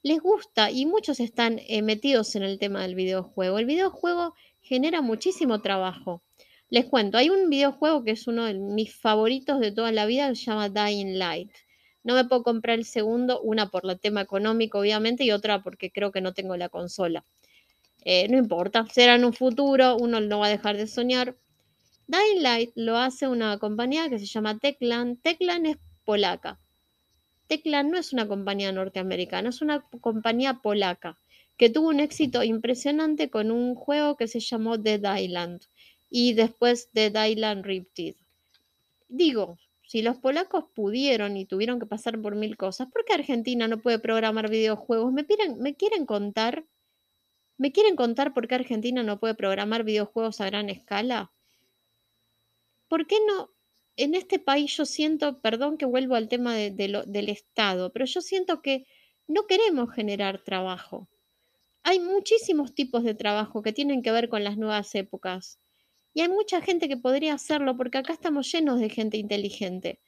les 0.03 0.21
gusta 0.21 0.71
y 0.71 0.87
muchos 0.87 1.21
están 1.21 1.61
eh, 1.67 1.83
metidos 1.83 2.35
en 2.37 2.43
el 2.43 2.59
tema 2.59 2.83
del 2.83 2.95
videojuego. 2.95 3.59
El 3.59 3.67
videojuego 3.67 4.35
genera 4.61 5.03
muchísimo 5.03 5.61
trabajo. 5.61 6.23
Les 6.69 6.85
cuento, 6.87 7.19
hay 7.19 7.31
un 7.31 7.51
videojuego 7.51 8.05
que 8.05 8.13
es 8.13 8.29
uno 8.29 8.45
de 8.45 8.55
mis 8.55 8.95
favoritos 8.95 9.59
de 9.59 9.73
toda 9.73 9.91
la 9.91 10.07
vida 10.07 10.29
se 10.35 10.45
llama 10.45 10.69
Dying 10.69 11.19
Light. 11.19 11.51
No 12.05 12.15
me 12.15 12.25
puedo 12.25 12.43
comprar 12.43 12.79
el 12.79 12.85
segundo, 12.85 13.41
una 13.41 13.71
por 13.71 13.89
el 13.91 13.99
tema 13.99 14.21
económico, 14.21 14.79
obviamente, 14.79 15.25
y 15.25 15.33
otra 15.33 15.63
porque 15.63 15.91
creo 15.91 16.13
que 16.13 16.21
no 16.21 16.33
tengo 16.33 16.57
la 16.57 16.69
consola. 16.69 17.25
Eh, 18.05 18.29
no 18.29 18.39
importa, 18.39 18.87
será 18.87 19.17
en 19.17 19.25
un 19.25 19.33
futuro, 19.33 19.97
uno 19.97 20.21
no 20.21 20.39
va 20.39 20.47
a 20.47 20.51
dejar 20.51 20.77
de 20.77 20.87
soñar. 20.87 21.37
Dying 22.07 22.43
Light 22.43 22.73
lo 22.77 22.97
hace 22.97 23.29
una 23.29 23.59
compañía 23.59 24.09
que 24.09 24.19
se 24.19 24.27
llama 24.27 24.59
Teclan. 24.59 25.17
Teclan 25.17 25.67
es 25.67 25.79
polaca. 26.05 26.61
Teclan 27.49 27.91
no 27.91 27.99
es 27.99 28.13
una 28.13 28.29
compañía 28.29 28.71
norteamericana, 28.73 29.49
es 29.49 29.61
una 29.61 29.81
compañía 30.01 30.55
polaca 30.55 31.19
que 31.61 31.69
tuvo 31.69 31.91
un 31.91 32.01
éxito 32.01 32.43
impresionante 32.43 33.29
con 33.29 33.51
un 33.51 33.75
juego 33.75 34.17
que 34.17 34.29
se 34.29 34.41
llamó 34.41 34.79
Dead 34.79 35.19
Island 35.19 35.61
y 36.09 36.33
después 36.33 36.89
Dead 36.95 37.13
Island 37.27 37.67
Riptide. 37.67 38.17
Digo, 39.09 39.59
si 39.87 40.01
los 40.01 40.17
polacos 40.17 40.65
pudieron 40.75 41.37
y 41.37 41.45
tuvieron 41.45 41.79
que 41.79 41.85
pasar 41.85 42.19
por 42.23 42.35
mil 42.35 42.57
cosas, 42.57 42.89
¿por 42.91 43.05
qué 43.05 43.13
Argentina 43.13 43.69
no 43.69 43.79
puede 43.83 43.99
programar 43.99 44.49
videojuegos? 44.49 45.13
¿Me, 45.13 45.27
¿Me 45.59 45.75
quieren 45.75 46.07
contar? 46.07 46.65
¿Me 47.59 47.73
quieren 47.73 47.95
contar 47.95 48.33
por 48.33 48.49
qué 48.49 48.55
Argentina 48.55 49.03
no 49.03 49.21
puede 49.21 49.35
programar 49.35 49.85
videojuegos 49.85 50.41
a 50.41 50.47
gran 50.47 50.71
escala? 50.71 51.31
¿Por 52.89 53.07
qué 53.07 53.17
no? 53.29 53.51
En 53.97 54.15
este 54.15 54.39
país 54.39 54.75
yo 54.79 54.87
siento, 54.87 55.43
perdón 55.43 55.77
que 55.77 55.85
vuelvo 55.85 56.15
al 56.15 56.31
tema 56.31 56.55
del 56.55 57.29
Estado, 57.29 57.93
pero 57.93 58.07
yo 58.07 58.23
siento 58.23 58.63
que 58.63 58.87
no 59.27 59.47
queremos 59.47 59.93
generar 59.93 60.43
trabajo 60.43 61.07
hay 61.83 62.01
muchísimos 62.01 62.75
tipos 62.75 63.05
de 63.05 63.15
trabajo 63.15 63.63
que 63.63 63.73
tienen 63.73 64.03
que 64.03 64.13
ver 64.13 64.29
con 64.29 64.45
las 64.45 64.57
nuevas 64.57 64.95
épocas. 64.95 65.59
Y 66.13 66.23
hay 66.23 66.29
mucha 66.29 66.61
gente 66.61 66.89
que 66.89 66.97
podría 66.97 67.35
hacerlo 67.35 67.77
porque 67.77 67.99
acá 67.99 68.13
estamos 68.13 68.51
llenos 68.51 68.81
de 68.81 68.91
gente 68.91 69.17
inteligente. 69.17 70.01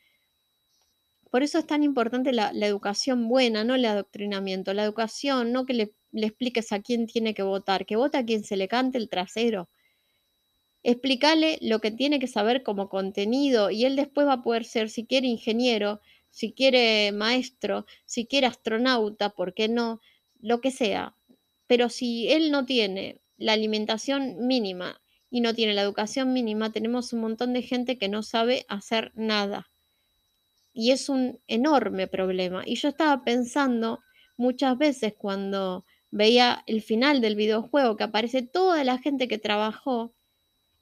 Por 1.31 1.43
eso 1.43 1.59
es 1.59 1.67
tan 1.67 1.83
importante 1.83 2.33
la, 2.33 2.51
educación 2.51 3.27
buena, 3.27 3.65
no 3.65 3.75
el 3.75 3.87
adoctrinamiento. 3.87 4.75
La 4.75 4.85
educación, 4.85 5.51
no 5.53 5.65
que 5.65 5.73
le, 5.75 5.95
expliques 6.13 6.73
a 6.73 6.81
quién 6.83 7.07
tiene 7.07 7.33
que 7.33 7.43
votar, 7.43 7.87
que 7.87 7.97
vota 7.97 8.19
a 8.19 8.25
quien 8.27 8.45
se 8.45 8.57
le 8.57 8.69
cante 8.69 8.99
el 8.99 9.09
trasero. 9.09 9.71
Explícale 10.83 11.59
lo 11.63 11.81
que 11.81 11.91
tiene 11.91 12.19
que 12.19 12.27
saber 12.27 12.63
como 12.63 12.89
contenido 12.89 13.71
y 13.71 13.85
él 13.87 13.97
después 13.97 14.27
va 14.27 14.35
a 14.35 14.43
poder 14.43 14.65
ser, 14.65 14.91
si 14.91 15.07
quiere, 15.07 15.27
ingeniero, 15.29 16.01
si 16.29 16.53
quiere 16.53 17.13
maestro, 17.13 17.87
si 18.05 18.27
quiere 18.27 18.47
astronauta, 18.47 19.31
¿por 19.31 19.55
qué 19.55 19.69
no? 19.69 20.01
Lo 20.41 20.61
que 20.61 20.71
sea. 20.71 21.17
Pero 21.67 21.89
si 21.89 22.31
él 22.31 22.51
no 22.51 22.67
tiene 22.67 23.21
la 23.37 23.53
alimentación 23.53 24.47
mínima 24.47 25.01
y 25.31 25.41
no 25.41 25.55
tiene 25.55 25.75
la 25.75 25.83
educación 25.83 26.33
mínima, 26.33 26.73
tenemos 26.73 27.13
un 27.13 27.21
montón 27.21 27.53
de 27.53 27.63
gente 27.63 27.99
que 27.99 28.09
no 28.09 28.23
sabe 28.23 28.67
hacer 28.69 29.13
nada. 29.15 29.71
Y 30.75 30.91
es 30.91 31.09
un 31.09 31.41
enorme 31.47 32.07
problema. 32.07 32.63
Y 32.67 32.77
yo 32.77 32.89
estaba 32.89 33.25
pensando 33.25 34.01
muchas 34.37 34.77
veces 34.79 35.15
cuando 35.17 35.85
veía 36.11 36.63
el 36.67 36.83
final 36.83 37.21
del 37.21 37.37
videojuego 37.37 37.97
que 37.97 38.05
aparece 38.05 38.43
toda 38.43 38.85
la 38.85 38.99
gente 38.99 39.29
que 39.29 39.39
trabajó, 39.39 40.15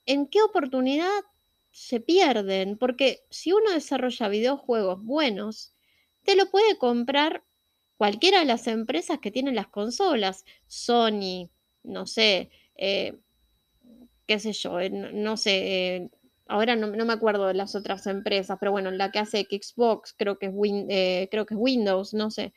en 0.06 0.26
qué 0.26 0.42
oportunidad 0.42 1.22
se 1.70 2.00
pierden, 2.00 2.76
porque 2.76 3.20
si 3.30 3.52
uno 3.52 3.70
desarrolla 3.70 4.28
videojuegos 4.28 5.04
buenos, 5.04 5.72
te 6.24 6.34
lo 6.34 6.50
puede 6.50 6.76
comprar 6.78 7.44
cualquiera 8.00 8.38
de 8.38 8.46
las 8.46 8.66
empresas 8.66 9.18
que 9.18 9.30
tienen 9.30 9.54
las 9.54 9.66
consolas, 9.66 10.46
Sony, 10.66 11.50
no 11.82 12.06
sé, 12.06 12.48
eh, 12.74 13.18
qué 14.24 14.38
sé 14.38 14.54
yo, 14.54 14.80
eh, 14.80 14.88
no, 14.88 15.36
sé, 15.36 15.96
eh, 15.96 16.10
ahora 16.46 16.76
no, 16.76 16.86
me 16.86 17.12
acuerdo 17.12 17.46
de 17.46 17.52
las 17.52 17.74
otras 17.74 18.06
empresas, 18.06 18.56
pero 18.58 18.72
bueno, 18.72 18.90
la 18.90 19.10
que 19.10 19.18
hace 19.18 19.42
Xbox, 19.42 20.14
creo 20.16 20.38
que 20.38 20.46
es, 20.46 21.28
creo 21.30 21.44
que 21.44 21.52
es 21.52 21.60
Windows, 21.60 22.14
no 22.14 22.30
sé, 22.30 22.54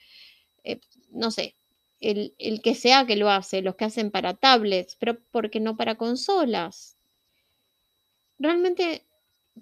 no 1.12 1.30
sé, 1.30 1.56
el, 2.00 2.34
el, 2.38 2.62
que 2.62 2.74
sea 2.74 3.06
que 3.06 3.18
lo 3.18 3.30
hace, 3.30 3.62
los 3.62 3.76
que 3.76 3.84
hacen 3.84 4.12
para 4.12 4.36
tablets, 4.36 4.96
pero 4.96 5.20
¿por 5.30 5.50
qué 5.50 5.60
no 5.60 5.76
para 5.76 5.96
consolas? 5.96 6.96
Realmente 8.40 9.04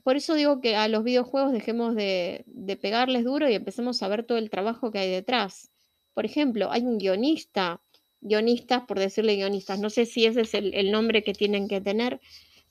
por 0.04 0.16
eso 0.16 0.36
digo 0.36 0.62
que 0.62 0.76
a 0.76 0.88
los 0.88 1.04
videojuegos 1.04 1.52
dejemos 1.52 1.96
de, 1.96 2.46
pegarles 2.82 3.24
duro 3.24 3.50
y 3.50 3.54
empecemos 3.54 4.02
a 4.02 4.08
ver 4.08 4.24
todo 4.24 4.38
el 4.38 4.50
trabajo 4.50 4.92
que 4.92 5.00
hay 5.00 5.12
detrás. 5.12 5.71
Por 6.14 6.26
ejemplo, 6.26 6.72
hay 6.72 6.82
un 6.82 6.98
guionista, 6.98 7.82
guionistas, 8.22 8.84
por 8.86 9.00
decirle 9.00 9.36
guionistas, 9.36 9.80
no 9.80 9.90
sé 9.90 10.06
si 10.06 10.26
ese 10.26 10.42
es 10.42 10.54
el, 10.54 10.92
nombre 10.92 11.24
que 11.24 11.34
tienen 11.34 11.68
que 11.68 11.82
tener, 11.82 12.20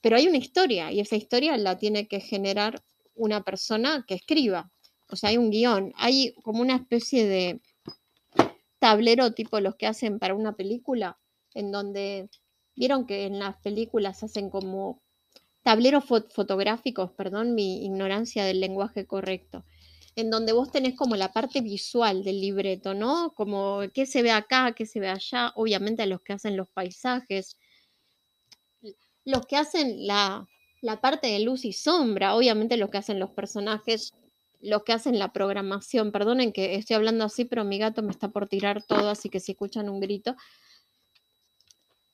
pero 0.01 0.17
hay 0.17 0.29
una 0.29 0.39
historia 0.39 0.93
y 0.93 1.01
esa 1.01 1.17
historia 1.17 1.57
la 1.57 1.79
tiene 1.79 2.07
que 2.07 2.21
generar 2.21 2.83
una 3.15 3.43
persona 3.43 4.05
que 4.07 4.15
escriba. 4.15 4.71
O 5.09 5.17
sea, 5.17 5.31
hay 5.31 5.37
un 5.37 5.51
guion, 5.51 5.93
hay 5.97 6.33
como 6.43 6.61
una 6.61 6.77
especie 6.77 7.27
de 7.27 7.61
tablero 8.79 9.33
tipo 9.33 9.61
los 9.61 9.77
que 9.77 9.87
hacen 9.87 10.19
para 10.19 10.35
una 10.35 10.55
película, 10.55 11.19
en 11.55 11.73
donde 11.73 12.31
vieron 12.77 13.07
que 13.07 13.27
en 13.27 13.39
las 13.39 13.57
películas 13.59 14.23
hacen 14.23 14.51
como 14.51 15.03
tableros 15.63 16.05
fotográficos, 16.05 17.11
perdón 17.13 17.55
mi 17.55 17.85
ignorancia 17.85 18.45
del 18.45 18.61
lenguaje 18.61 19.07
correcto, 19.07 19.65
en 20.17 20.31
donde 20.31 20.53
vos 20.53 20.71
tenés 20.71 20.97
como 20.97 21.17
la 21.17 21.33
parte 21.33 21.61
visual 21.61 22.25
del 22.25 22.41
libreto, 22.41 22.95
¿no? 22.95 23.33
Como 23.35 23.81
qué 23.95 24.07
se 24.07 24.23
ve 24.23 24.31
acá, 24.31 24.73
qué 24.73 24.87
se 24.87 25.01
ve 25.01 25.09
allá, 25.09 25.53
obviamente 25.55 26.03
a 26.03 26.07
los 26.07 26.21
que 26.23 26.33
hacen 26.33 26.57
los 26.57 26.69
paisajes, 26.69 27.57
los 29.25 29.47
que 29.47 29.57
hacen 29.57 30.07
la, 30.07 30.49
la 30.81 31.01
parte 31.01 31.29
de 31.29 31.41
luz 31.41 31.65
y 31.65 31.73
sombra, 31.73 32.35
obviamente 32.35 32.77
los 32.77 32.91
que 32.91 32.99
hacen 32.99 33.19
los 33.19 33.31
personajes, 33.31 34.13
los 34.61 34.83
que 34.83 34.93
hacen 34.93 35.19
la 35.19 35.33
programación, 35.33 36.13
perdonen 36.13 36.53
que 36.53 36.75
estoy 36.75 36.97
hablando 36.97 37.25
así, 37.25 37.45
pero 37.45 37.65
mi 37.65 37.79
gato 37.79 38.03
me 38.03 38.11
está 38.11 38.29
por 38.29 38.49
tirar 38.49 38.83
todo, 38.83 39.11
así 39.11 39.29
que 39.29 39.41
si 39.41 39.53
escuchan 39.53 39.89
un 39.89 40.01
grito, 40.01 40.37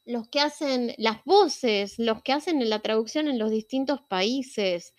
los 0.05 0.29
que 0.29 0.41
hacen 0.41 0.95
las 0.99 1.25
voces, 1.25 1.99
los 1.99 2.23
que 2.23 2.33
hacen 2.33 2.69
la 2.69 2.79
traducción 2.81 3.26
en 3.26 3.38
los 3.38 3.50
distintos 3.50 4.00
países, 4.03 4.95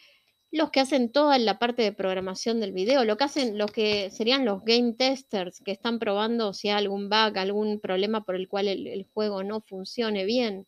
los 0.51 0.71
que 0.71 0.79
hacen 0.79 1.11
toda 1.11 1.37
la 1.39 1.59
parte 1.59 1.81
de 1.81 1.91
programación 1.91 2.59
del 2.59 2.71
video, 2.71 3.03
lo 3.03 3.17
que 3.17 3.25
hacen, 3.25 3.57
los 3.57 3.71
que 3.71 4.09
serían 4.11 4.45
los 4.45 4.63
game 4.63 4.93
testers 4.93 5.59
que 5.59 5.71
están 5.71 5.99
probando 5.99 6.53
si 6.53 6.69
hay 6.69 6.75
algún 6.75 7.09
bug, 7.09 7.37
algún 7.37 7.79
problema 7.79 8.23
por 8.23 8.35
el 8.35 8.47
cual 8.47 8.67
el, 8.67 9.05
juego 9.13 9.43
no 9.43 9.61
funcione 9.61 10.25
bien. 10.25 10.65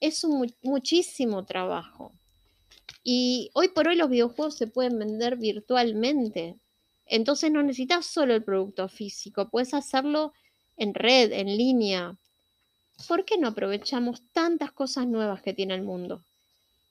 Es 0.00 0.24
un, 0.24 0.52
muchísimo 0.62 1.44
trabajo. 1.44 2.12
Y 3.04 3.50
hoy 3.54 3.68
por 3.68 3.88
hoy 3.88 3.96
los 3.96 4.10
videojuegos 4.10 4.56
se 4.56 4.66
pueden 4.66 4.98
vender 4.98 5.36
virtualmente. 5.36 6.56
Entonces 7.06 7.52
no 7.52 7.62
necesitas 7.62 8.06
solo 8.06 8.34
el 8.34 8.42
producto 8.42 8.88
físico, 8.88 9.48
puedes 9.48 9.74
hacerlo 9.74 10.32
en 10.76 10.94
red, 10.94 11.32
en 11.32 11.56
línea. 11.56 12.16
¿Por 13.06 13.24
qué 13.24 13.38
no 13.38 13.48
aprovechamos 13.48 14.22
tantas 14.32 14.72
cosas 14.72 15.06
nuevas 15.06 15.42
que 15.42 15.52
tiene 15.52 15.74
el 15.74 15.82
mundo? 15.82 16.24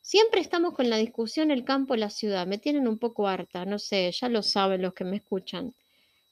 Siempre 0.03 0.41
estamos 0.41 0.74
con 0.74 0.89
la 0.89 0.98
discusión 0.98 1.50
el 1.50 1.63
campo, 1.63 1.95
la 1.95 2.10
ciudad. 2.10 2.45
Me 2.45 2.57
tienen 2.57 2.89
un 2.89 2.98
poco 2.98 3.25
harta, 3.25 3.63
no 3.63 3.79
sé, 3.79 4.12
ya 4.12 4.27
lo 4.27 4.43
saben 4.43 4.81
los 4.81 4.93
que 4.93 5.05
me 5.05 5.15
escuchan. 5.15 5.74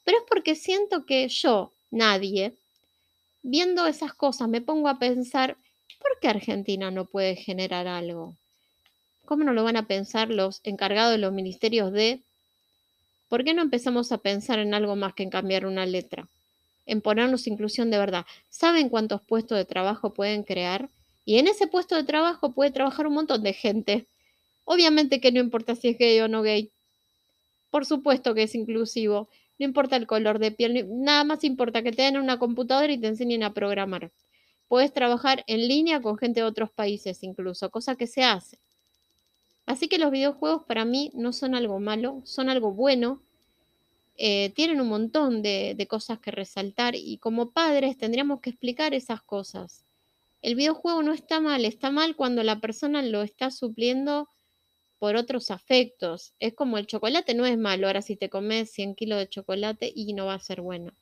Pero 0.03 0.17
es 0.17 0.23
porque 0.27 0.55
siento 0.55 1.05
que 1.05 1.29
yo, 1.29 1.71
nadie, 1.89 2.53
viendo 3.41 3.87
esas 3.87 4.13
cosas, 4.13 4.49
me 4.49 4.59
pongo 4.59 4.89
a 4.89 4.99
pensar, 4.99 5.55
¿por 6.01 6.19
qué 6.19 6.27
Argentina 6.27 6.91
no 6.91 7.05
puede 7.05 7.37
generar 7.37 7.87
algo? 7.87 8.35
¿Cómo 9.23 9.45
no 9.45 9.53
lo 9.53 9.63
van 9.63 9.77
a 9.77 9.87
pensar 9.87 10.29
los 10.29 10.59
encargados 10.65 11.13
de 11.13 11.19
los 11.19 11.31
ministerios 11.31 11.93
de... 11.93 12.19
¿Por 13.29 13.45
qué 13.45 13.53
no 13.53 13.61
empezamos 13.61 14.11
a 14.11 14.17
pensar 14.17 14.59
en 14.59 14.73
algo 14.73 14.97
más 14.97 15.13
que 15.13 15.23
en 15.23 15.29
cambiar 15.29 15.65
una 15.65 15.85
letra? 15.85 16.27
En 16.85 16.99
ponernos 16.99 17.47
inclusión 17.47 17.89
de 17.89 17.99
verdad. 17.99 18.25
¿Saben 18.49 18.89
cuántos 18.89 19.21
puestos 19.21 19.57
de 19.57 19.63
trabajo 19.63 20.13
pueden 20.13 20.43
crear? 20.43 20.89
Y 21.31 21.39
en 21.39 21.47
ese 21.47 21.65
puesto 21.65 21.95
de 21.95 22.03
trabajo 22.03 22.51
puede 22.51 22.71
trabajar 22.71 23.07
un 23.07 23.13
montón 23.13 23.41
de 23.41 23.53
gente. 23.53 24.05
Obviamente 24.65 25.21
que 25.21 25.31
no 25.31 25.39
importa 25.39 25.77
si 25.77 25.87
es 25.87 25.97
gay 25.97 26.19
o 26.19 26.27
no 26.27 26.41
gay. 26.41 26.73
Por 27.69 27.85
supuesto 27.85 28.33
que 28.35 28.43
es 28.43 28.53
inclusivo. 28.53 29.29
No 29.57 29.65
importa 29.65 29.95
el 29.95 30.07
color 30.07 30.39
de 30.39 30.51
piel, 30.51 30.85
nada 30.89 31.23
más 31.23 31.45
importa 31.45 31.83
que 31.83 31.93
te 31.93 32.01
den 32.01 32.17
una 32.17 32.37
computadora 32.37 32.91
y 32.91 32.97
te 32.97 33.07
enseñen 33.07 33.43
a 33.43 33.53
programar. 33.53 34.11
Puedes 34.67 34.91
trabajar 34.91 35.45
en 35.47 35.69
línea 35.69 36.01
con 36.01 36.17
gente 36.17 36.41
de 36.41 36.45
otros 36.45 36.69
países 36.69 37.23
incluso, 37.23 37.69
cosa 37.69 37.95
que 37.95 38.07
se 38.07 38.25
hace. 38.25 38.57
Así 39.65 39.87
que 39.87 39.99
los 39.99 40.11
videojuegos 40.11 40.65
para 40.65 40.83
mí 40.83 41.11
no 41.13 41.31
son 41.31 41.55
algo 41.55 41.79
malo, 41.79 42.21
son 42.25 42.49
algo 42.49 42.73
bueno. 42.73 43.21
Eh, 44.17 44.51
tienen 44.53 44.81
un 44.81 44.89
montón 44.89 45.41
de, 45.41 45.75
de 45.77 45.87
cosas 45.87 46.19
que 46.19 46.31
resaltar 46.31 46.93
y 46.97 47.19
como 47.19 47.51
padres 47.51 47.97
tendríamos 47.97 48.41
que 48.41 48.49
explicar 48.49 48.93
esas 48.93 49.21
cosas. 49.21 49.85
El 50.41 50.55
videojuego 50.55 51.03
no 51.03 51.13
está 51.13 51.39
mal, 51.39 51.65
está 51.65 51.91
mal 51.91 52.15
cuando 52.15 52.43
la 52.43 52.59
persona 52.59 53.01
lo 53.03 53.21
está 53.21 53.51
supliendo 53.51 54.27
por 54.97 55.15
otros 55.15 55.51
afectos. 55.51 56.33
Es 56.39 56.53
como 56.53 56.77
el 56.77 56.87
chocolate 56.87 57.33
no 57.33 57.45
es 57.45 57.57
malo, 57.57 57.87
ahora 57.87 58.01
si 58.01 58.15
te 58.15 58.29
comes 58.29 58.71
100 58.71 58.95
kilos 58.95 59.19
de 59.19 59.29
chocolate 59.29 59.91
y 59.95 60.13
no 60.13 60.25
va 60.27 60.35
a 60.35 60.39
ser 60.39 60.61
bueno. 60.61 60.93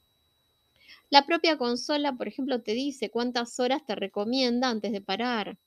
La 1.09 1.25
propia 1.25 1.57
consola, 1.57 2.13
por 2.13 2.27
ejemplo, 2.27 2.61
te 2.61 2.73
dice 2.73 3.09
cuántas 3.09 3.59
horas 3.59 3.85
te 3.85 3.95
recomienda 3.95 4.69
antes 4.69 4.91
de 4.91 5.01
parar. 5.01 5.57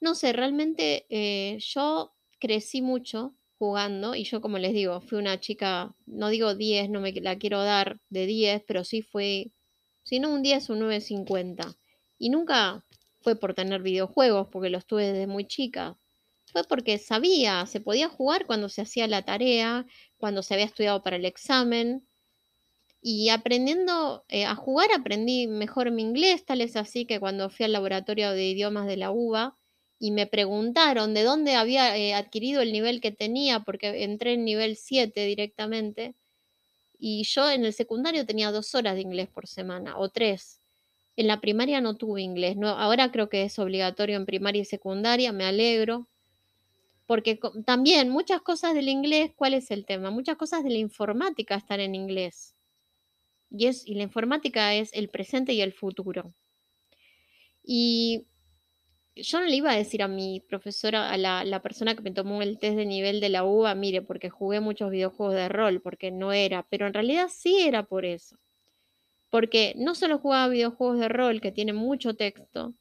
No 0.00 0.14
sé, 0.14 0.32
realmente 0.32 1.06
eh, 1.10 1.58
yo 1.60 2.12
crecí 2.38 2.82
mucho 2.82 3.34
jugando 3.58 4.14
y 4.14 4.24
yo 4.24 4.40
como 4.40 4.58
les 4.58 4.72
digo, 4.72 5.00
fui 5.00 5.18
una 5.18 5.40
chica, 5.40 5.94
no 6.06 6.28
digo 6.28 6.54
10, 6.54 6.88
no 6.88 7.00
me 7.00 7.12
la 7.12 7.36
quiero 7.36 7.62
dar 7.62 8.00
de 8.08 8.26
10, 8.26 8.62
pero 8.66 8.84
sí 8.84 9.02
fue, 9.02 9.50
si 10.02 10.18
no 10.18 10.32
un 10.32 10.42
10, 10.42 10.70
un 10.70 10.80
9.50. 10.80 11.76
Y 12.20 12.28
nunca 12.30 12.84
fue 13.22 13.34
por 13.34 13.54
tener 13.54 13.82
videojuegos, 13.82 14.48
porque 14.52 14.70
los 14.70 14.86
tuve 14.86 15.06
desde 15.12 15.26
muy 15.26 15.46
chica. 15.46 15.98
Fue 16.52 16.64
porque 16.64 16.98
sabía, 16.98 17.66
se 17.66 17.80
podía 17.80 18.08
jugar 18.08 18.46
cuando 18.46 18.68
se 18.68 18.82
hacía 18.82 19.08
la 19.08 19.24
tarea, 19.24 19.86
cuando 20.18 20.42
se 20.42 20.54
había 20.54 20.66
estudiado 20.66 21.02
para 21.02 21.16
el 21.16 21.24
examen. 21.24 22.06
Y 23.02 23.30
aprendiendo 23.30 24.24
eh, 24.28 24.44
a 24.44 24.54
jugar 24.54 24.90
aprendí 24.92 25.46
mejor 25.46 25.90
mi 25.90 26.02
inglés, 26.02 26.44
tal 26.44 26.60
es 26.60 26.76
así 26.76 27.06
que 27.06 27.18
cuando 27.18 27.48
fui 27.50 27.64
al 27.64 27.72
laboratorio 27.72 28.32
de 28.32 28.44
idiomas 28.50 28.86
de 28.86 28.98
la 28.98 29.10
UBA, 29.10 29.56
y 29.98 30.10
me 30.12 30.26
preguntaron 30.26 31.14
de 31.14 31.22
dónde 31.24 31.54
había 31.54 31.96
eh, 31.96 32.14
adquirido 32.14 32.62
el 32.62 32.72
nivel 32.72 33.00
que 33.00 33.12
tenía, 33.12 33.60
porque 33.60 34.04
entré 34.04 34.34
en 34.34 34.44
nivel 34.44 34.76
7 34.76 35.24
directamente, 35.24 36.16
y 36.98 37.24
yo 37.24 37.50
en 37.50 37.64
el 37.64 37.72
secundario 37.72 38.26
tenía 38.26 38.52
dos 38.52 38.74
horas 38.74 38.94
de 38.94 39.02
inglés 39.02 39.28
por 39.28 39.46
semana, 39.48 39.98
o 39.98 40.10
tres. 40.10 40.59
En 41.16 41.26
la 41.26 41.40
primaria 41.40 41.80
no 41.80 41.96
tuve 41.96 42.22
inglés, 42.22 42.56
ahora 42.62 43.10
creo 43.10 43.28
que 43.28 43.44
es 43.44 43.58
obligatorio 43.58 44.16
en 44.16 44.26
primaria 44.26 44.62
y 44.62 44.64
secundaria, 44.64 45.32
me 45.32 45.44
alegro, 45.44 46.08
porque 47.10 47.40
también 47.66 48.08
muchas 48.08 48.40
cosas 48.40 48.72
del 48.72 48.88
inglés, 48.88 49.32
¿cuál 49.34 49.54
es 49.54 49.72
el 49.72 49.84
tema? 49.84 50.12
Muchas 50.12 50.36
cosas 50.36 50.62
de 50.62 50.70
la 50.70 50.78
informática 50.78 51.56
están 51.56 51.80
en 51.80 51.96
inglés. 51.96 52.54
Y, 53.50 53.94
la 53.94 54.04
informática 54.04 54.74
es 54.74 54.92
el 54.92 55.08
presente 55.08 55.52
y 55.52 55.60
el 55.60 55.72
futuro. 55.72 56.32
Y 57.64 58.26
yo 59.16 59.40
no 59.40 59.46
le 59.46 59.56
iba 59.56 59.72
a 59.72 59.76
decir 59.76 60.04
a 60.04 60.08
mi 60.08 60.38
profesora, 60.38 61.10
a 61.10 61.16
la, 61.16 61.62
persona 61.62 61.96
que 61.96 62.02
me 62.02 62.12
tomó 62.12 62.42
el 62.42 62.58
test 62.58 62.76
de 62.76 62.86
nivel 62.86 63.18
de 63.18 63.28
la 63.28 63.42
UBA, 63.42 63.74
mire, 63.74 64.02
porque 64.02 64.30
jugué 64.30 64.60
muchos 64.60 64.90
videojuegos 64.92 65.34
de 65.34 65.48
rol, 65.48 65.80
porque 65.80 66.12
no 66.12 66.32
era, 66.32 66.64
pero 66.70 66.86
en 66.86 66.94
realidad 66.94 67.28
sí 67.28 67.60
era 67.60 67.82
por 67.82 68.04
eso. 68.04 68.36
Porque 69.30 69.74
no 69.76 69.94
solo 69.94 70.18
jugaba 70.18 70.48
videojuegos 70.48 70.98
de 70.98 71.08
rol 71.08 71.40
que 71.40 71.52
tienen 71.52 71.76
mucho 71.76 72.14
texto, 72.14 72.74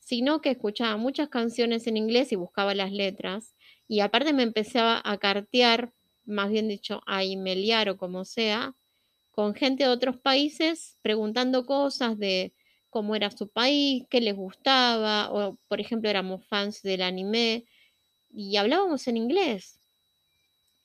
sino 0.00 0.40
que 0.40 0.50
escuchaba 0.50 0.96
muchas 0.96 1.28
canciones 1.28 1.86
en 1.86 1.96
inglés 1.96 2.32
y 2.32 2.36
buscaba 2.36 2.74
las 2.74 2.92
letras, 2.92 3.54
y 3.88 4.00
aparte 4.00 4.32
me 4.32 4.42
empezaba 4.42 5.00
a 5.04 5.18
cartear, 5.18 5.92
más 6.24 6.50
bien 6.50 6.68
dicho, 6.68 7.02
a 7.06 7.24
imeliar 7.24 7.88
o 7.88 7.96
como 7.98 8.24
sea, 8.24 8.74
con 9.30 9.54
gente 9.54 9.84
de 9.84 9.90
otros 9.90 10.18
países 10.18 10.98
preguntando 11.02 11.66
cosas 11.66 12.18
de 12.18 12.54
cómo 12.90 13.16
era 13.16 13.30
su 13.30 13.48
país, 13.48 14.04
qué 14.10 14.20
les 14.20 14.36
gustaba, 14.36 15.32
o 15.32 15.58
por 15.68 15.80
ejemplo 15.80 16.10
éramos 16.10 16.44
fans 16.46 16.82
del 16.82 17.02
anime 17.02 17.64
y 18.30 18.56
hablábamos 18.56 19.08
en 19.08 19.16
inglés. 19.18 19.78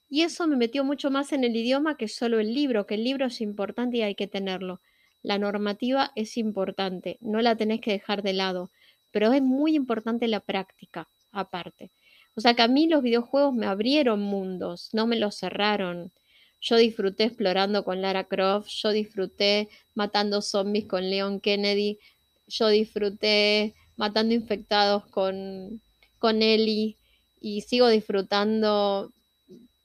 Y 0.09 0.21
eso 0.21 0.47
me 0.47 0.55
metió 0.55 0.83
mucho 0.83 1.11
más 1.11 1.33
en 1.33 1.43
el 1.43 1.55
idioma 1.55 1.97
que 1.97 2.07
solo 2.07 2.39
el 2.39 2.53
libro, 2.53 2.85
que 2.85 2.95
el 2.95 3.03
libro 3.03 3.25
es 3.25 3.41
importante 3.41 3.97
y 3.97 4.01
hay 4.01 4.15
que 4.15 4.27
tenerlo. 4.27 4.81
La 5.27 5.37
normativa 5.37 6.13
es 6.15 6.37
importante, 6.37 7.17
no 7.19 7.41
la 7.41 7.57
tenés 7.57 7.81
que 7.81 7.91
dejar 7.91 8.23
de 8.23 8.31
lado, 8.31 8.71
pero 9.11 9.33
es 9.33 9.41
muy 9.41 9.75
importante 9.75 10.25
la 10.29 10.39
práctica 10.39 11.09
aparte. 11.33 11.91
O 12.33 12.39
sea 12.39 12.53
que 12.53 12.61
a 12.61 12.69
mí 12.69 12.87
los 12.87 13.03
videojuegos 13.03 13.53
me 13.53 13.65
abrieron 13.65 14.21
mundos, 14.21 14.87
no 14.93 15.05
me 15.05 15.17
los 15.17 15.35
cerraron. 15.35 16.13
Yo 16.61 16.77
disfruté 16.77 17.25
explorando 17.25 17.83
con 17.83 18.01
Lara 18.01 18.23
Croft, 18.23 18.69
yo 18.69 18.91
disfruté 18.91 19.67
matando 19.95 20.41
zombies 20.41 20.85
con 20.85 21.09
Leon 21.09 21.41
Kennedy, 21.41 21.99
yo 22.47 22.69
disfruté 22.69 23.75
matando 23.97 24.33
infectados 24.33 25.07
con, 25.07 25.81
con 26.19 26.41
Ellie 26.41 26.95
y 27.41 27.63
sigo 27.63 27.89
disfrutando, 27.89 29.11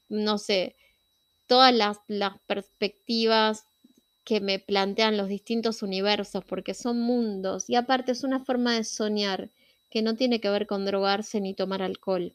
no 0.09 0.39
sé, 0.39 0.77
todas 1.49 1.75
las, 1.75 1.99
las 2.07 2.39
perspectivas 2.47 3.65
que 4.25 4.41
me 4.41 4.59
plantean 4.59 5.17
los 5.17 5.29
distintos 5.29 5.83
universos, 5.83 6.45
porque 6.45 6.75
son 6.75 7.01
mundos 7.01 7.69
y 7.69 7.75
aparte 7.75 8.13
es 8.13 8.25
una 8.25 8.45
forma 8.45 8.75
de 8.75 8.85
soñar 8.85 9.51
que 9.91 10.03
no 10.03 10.15
tiene 10.15 10.41
que 10.41 10.49
ver 10.49 10.67
con 10.67 10.85
drogarse 10.85 11.41
ni 11.41 11.55
tomar 11.55 11.83
alcohol. 11.83 12.35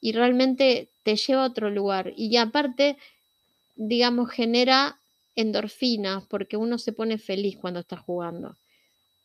Y 0.00 0.12
realmente 0.12 0.90
te 1.02 1.16
lleva 1.16 1.42
a 1.44 1.48
otro 1.48 1.70
lugar. 1.70 2.12
Y 2.16 2.36
aparte 2.36 2.96
digamos, 3.78 4.30
genera 4.30 4.98
endorfinas 5.36 6.26
porque 6.26 6.56
uno 6.56 6.78
se 6.78 6.92
pone 6.92 7.16
feliz 7.16 7.56
cuando 7.56 7.80
está 7.80 7.96
jugando. 7.96 8.56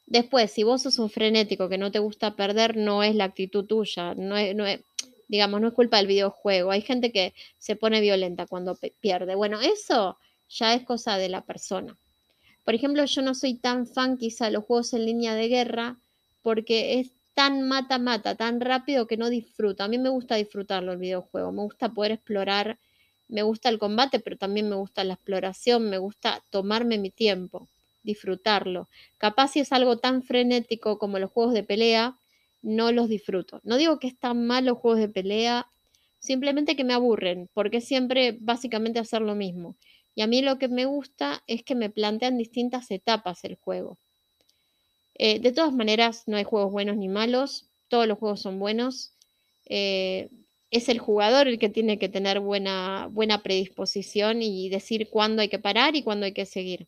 Después, 0.06 0.52
si 0.52 0.64
vos 0.64 0.84
sos 0.84 1.00
un 1.00 1.10
frenético 1.10 1.70
que 1.70 1.80
no 1.80 1.92
te 1.92 2.00
gusta 2.00 2.36
perder, 2.36 2.78
no 2.78 3.04
es 3.04 3.16
la 3.16 3.24
actitud 3.26 3.66
tuya, 3.66 4.14
no 4.14 4.38
es, 4.38 4.56
no 4.56 4.66
es, 4.66 4.82
digamos, 5.28 5.60
no 5.60 5.70
es 5.70 5.74
culpa 5.74 5.98
del 5.98 6.08
videojuego. 6.08 6.70
Hay 6.70 6.82
gente 6.82 7.12
que 7.12 7.34
se 7.58 7.76
pone 7.76 8.00
violenta 8.00 8.46
cuando 8.46 8.78
pierde. 9.00 9.34
Bueno, 9.34 9.60
eso 9.60 10.18
ya 10.58 10.74
es 10.74 10.84
cosa 10.84 11.18
de 11.18 11.30
la 11.30 11.42
persona. 11.42 11.98
Por 12.66 12.76
ejemplo, 12.76 13.04
yo 13.06 13.22
no 13.22 13.36
soy 13.36 13.56
tan 13.56 13.88
fan 13.88 14.18
quizá 14.18 14.46
de 14.46 14.52
los 14.52 14.66
juegos 14.66 14.94
en 14.94 15.06
línea 15.06 15.36
de 15.36 15.48
guerra 15.50 15.98
porque 16.42 17.00
es 17.00 17.12
tan 17.34 17.64
mata-mata, 17.68 18.36
tan 18.36 18.62
rápido 18.62 19.08
que 19.08 19.18
no 19.18 19.30
disfruto. 19.30 19.84
A 19.84 19.88
mí 19.88 19.98
me 19.98 20.10
gusta 20.10 20.36
disfrutarlo 20.36 20.92
el 20.94 20.98
videojuego, 21.00 21.52
me 21.52 21.64
gusta 21.64 21.90
poder 21.94 22.12
explorar 22.14 22.78
me 23.30 23.42
gusta 23.42 23.70
el 23.70 23.80
combate, 23.80 24.20
pero 24.20 24.38
también 24.38 24.70
me 24.70 24.76
gusta 24.76 25.04
la 25.04 25.16
exploración, 25.16 25.90
me 25.90 25.98
gusta 25.98 26.44
tomarme 26.52 26.98
mi 27.00 27.10
tiempo, 27.10 27.68
disfrutarlo. 28.04 28.90
Capaz 29.18 29.50
si 29.54 29.60
es 29.62 29.72
algo 29.72 29.98
tan 29.98 30.24
frenético 30.24 31.00
como 31.00 31.18
los 31.20 31.32
juegos 31.32 31.54
de 31.54 31.64
pelea, 31.64 32.16
no 32.62 32.92
los 32.92 33.10
disfruto. 33.10 33.60
No 33.64 33.78
digo 33.78 33.98
que 34.00 34.08
están 34.08 34.46
mal 34.46 34.66
los 34.66 34.78
juegos 34.78 35.00
de 35.00 35.10
pelea, 35.10 35.68
simplemente 36.20 36.76
que 36.76 36.84
me 36.84 36.94
aburren, 36.94 37.50
porque 37.54 37.82
siempre 37.82 38.38
básicamente 38.40 39.00
hacer 39.00 39.22
lo 39.22 39.36
mismo. 39.36 39.76
Y 40.16 40.22
a 40.22 40.28
mí 40.28 40.42
lo 40.42 40.58
que 40.58 40.68
me 40.68 40.86
gusta 40.86 41.44
es 41.48 41.64
que 41.64 41.76
me 41.76 41.90
plantean 41.90 42.38
distintas 42.38 42.92
etapas 42.92 43.44
el 43.44 43.56
juego. 43.56 43.98
Eh, 45.16 45.40
de 45.40 45.52
todas 45.52 45.74
maneras, 45.74 46.24
no 46.28 46.38
hay 46.38 46.44
juegos 46.44 46.72
buenos 46.72 46.98
ni 46.98 47.08
malos, 47.08 47.66
todos 47.88 48.08
los 48.08 48.18
juegos 48.18 48.42
son 48.42 48.60
buenos. 48.60 49.12
Eh, 49.66 50.30
es 50.72 50.90
el 50.90 51.00
jugador 51.00 51.48
el 51.48 51.60
que 51.60 51.70
tiene 51.70 52.00
que 52.00 52.10
tener 52.10 52.40
buena, 52.40 53.08
buena 53.12 53.44
predisposición 53.44 54.42
y 54.42 54.70
decir 54.70 55.10
cuándo 55.10 55.42
hay 55.42 55.50
que 55.50 55.60
parar 55.60 55.96
y 55.96 56.04
cuándo 56.04 56.26
hay 56.26 56.34
que 56.34 56.46
seguir. 56.46 56.88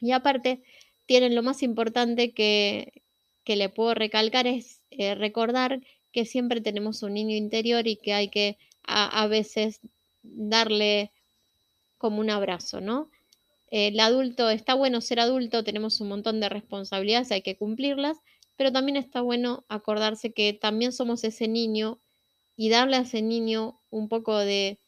Y 0.00 0.12
aparte, 0.12 0.60
tienen 1.06 1.34
lo 1.34 1.42
más 1.42 1.62
importante 1.62 2.32
que, 2.32 3.02
que 3.44 3.56
le 3.56 3.68
puedo 3.68 3.94
recalcar 3.94 4.46
es 4.46 4.80
eh, 4.90 5.14
recordar 5.14 5.80
que 6.12 6.24
siempre 6.24 6.60
tenemos 6.60 7.02
un 7.02 7.14
niño 7.14 7.36
interior 7.36 7.86
y 7.86 7.96
que 7.96 8.14
hay 8.14 8.28
que 8.28 8.56
a, 8.86 9.26
veces 9.26 9.80
darle 10.22 11.10
como 12.04 12.20
un 12.20 12.28
abrazo, 12.28 12.82
¿no? 12.82 13.08
El 13.70 13.98
adulto, 13.98 14.50
está 14.50 14.74
bueno 14.74 15.00
ser 15.00 15.20
adulto, 15.20 15.64
tenemos 15.64 16.02
un 16.02 16.08
montón 16.08 16.38
de 16.38 16.50
responsabilidades, 16.50 17.32
hay 17.32 17.40
que 17.40 17.56
cumplirlas, 17.56 18.18
pero 18.58 18.70
también 18.70 18.98
está 18.98 19.22
bueno 19.22 19.64
acordarse 19.70 20.34
que 20.34 20.52
también 20.52 20.92
somos 20.92 21.24
ese 21.24 21.48
niño 21.48 21.98
y 22.58 22.68
darle 22.68 22.96
a 22.96 23.00
ese 23.00 23.22
niño 23.22 23.80
un 23.88 24.10
poco 24.10 24.36
de, 24.36 24.80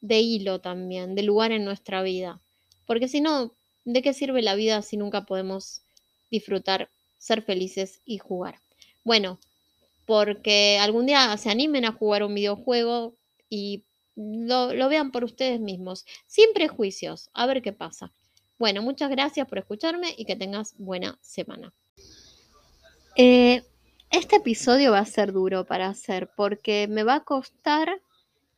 de 0.00 0.18
hilo 0.18 0.60
también, 0.60 1.14
de 1.14 1.22
lugar 1.22 1.52
en 1.52 1.64
nuestra 1.64 2.02
vida. 2.02 2.40
Porque 2.86 3.06
si 3.06 3.20
no, 3.20 3.54
¿de 3.84 4.02
qué 4.02 4.12
sirve 4.12 4.42
la 4.42 4.56
vida 4.56 4.82
si 4.82 4.96
nunca 4.96 5.26
podemos 5.26 5.82
disfrutar, 6.28 6.90
ser 7.18 7.42
felices 7.42 8.00
y 8.04 8.18
jugar? 8.18 8.58
Bueno, 9.04 9.38
porque 10.06 10.78
algún 10.80 11.06
día 11.06 11.36
se 11.36 11.50
animen 11.50 11.84
a 11.84 11.92
jugar 11.92 12.24
un 12.24 12.34
videojuego 12.34 13.14
y 13.48 13.84
lo, 14.16 14.72
lo, 14.74 14.88
vean 14.88 15.10
por 15.10 15.24
ustedes 15.24 15.60
mismos, 15.60 16.04
sin 16.26 16.52
prejuicios, 16.54 17.30
a 17.32 17.46
ver 17.46 17.62
qué 17.62 17.72
pasa. 17.72 18.12
Bueno, 18.58 18.82
muchas 18.82 19.10
gracias 19.10 19.48
por 19.48 19.58
escucharme 19.58 20.14
y 20.16 20.24
que 20.24 20.36
tengas 20.36 20.74
buena 20.78 21.18
semana. 21.20 21.72
Eh, 23.16 23.62
este 24.10 24.36
episodio 24.36 24.92
va 24.92 25.00
a 25.00 25.06
ser 25.06 25.32
duro 25.32 25.64
para 25.64 25.88
hacer 25.88 26.30
porque 26.36 26.86
me 26.88 27.02
va 27.02 27.16
a 27.16 27.24
costar 27.24 28.00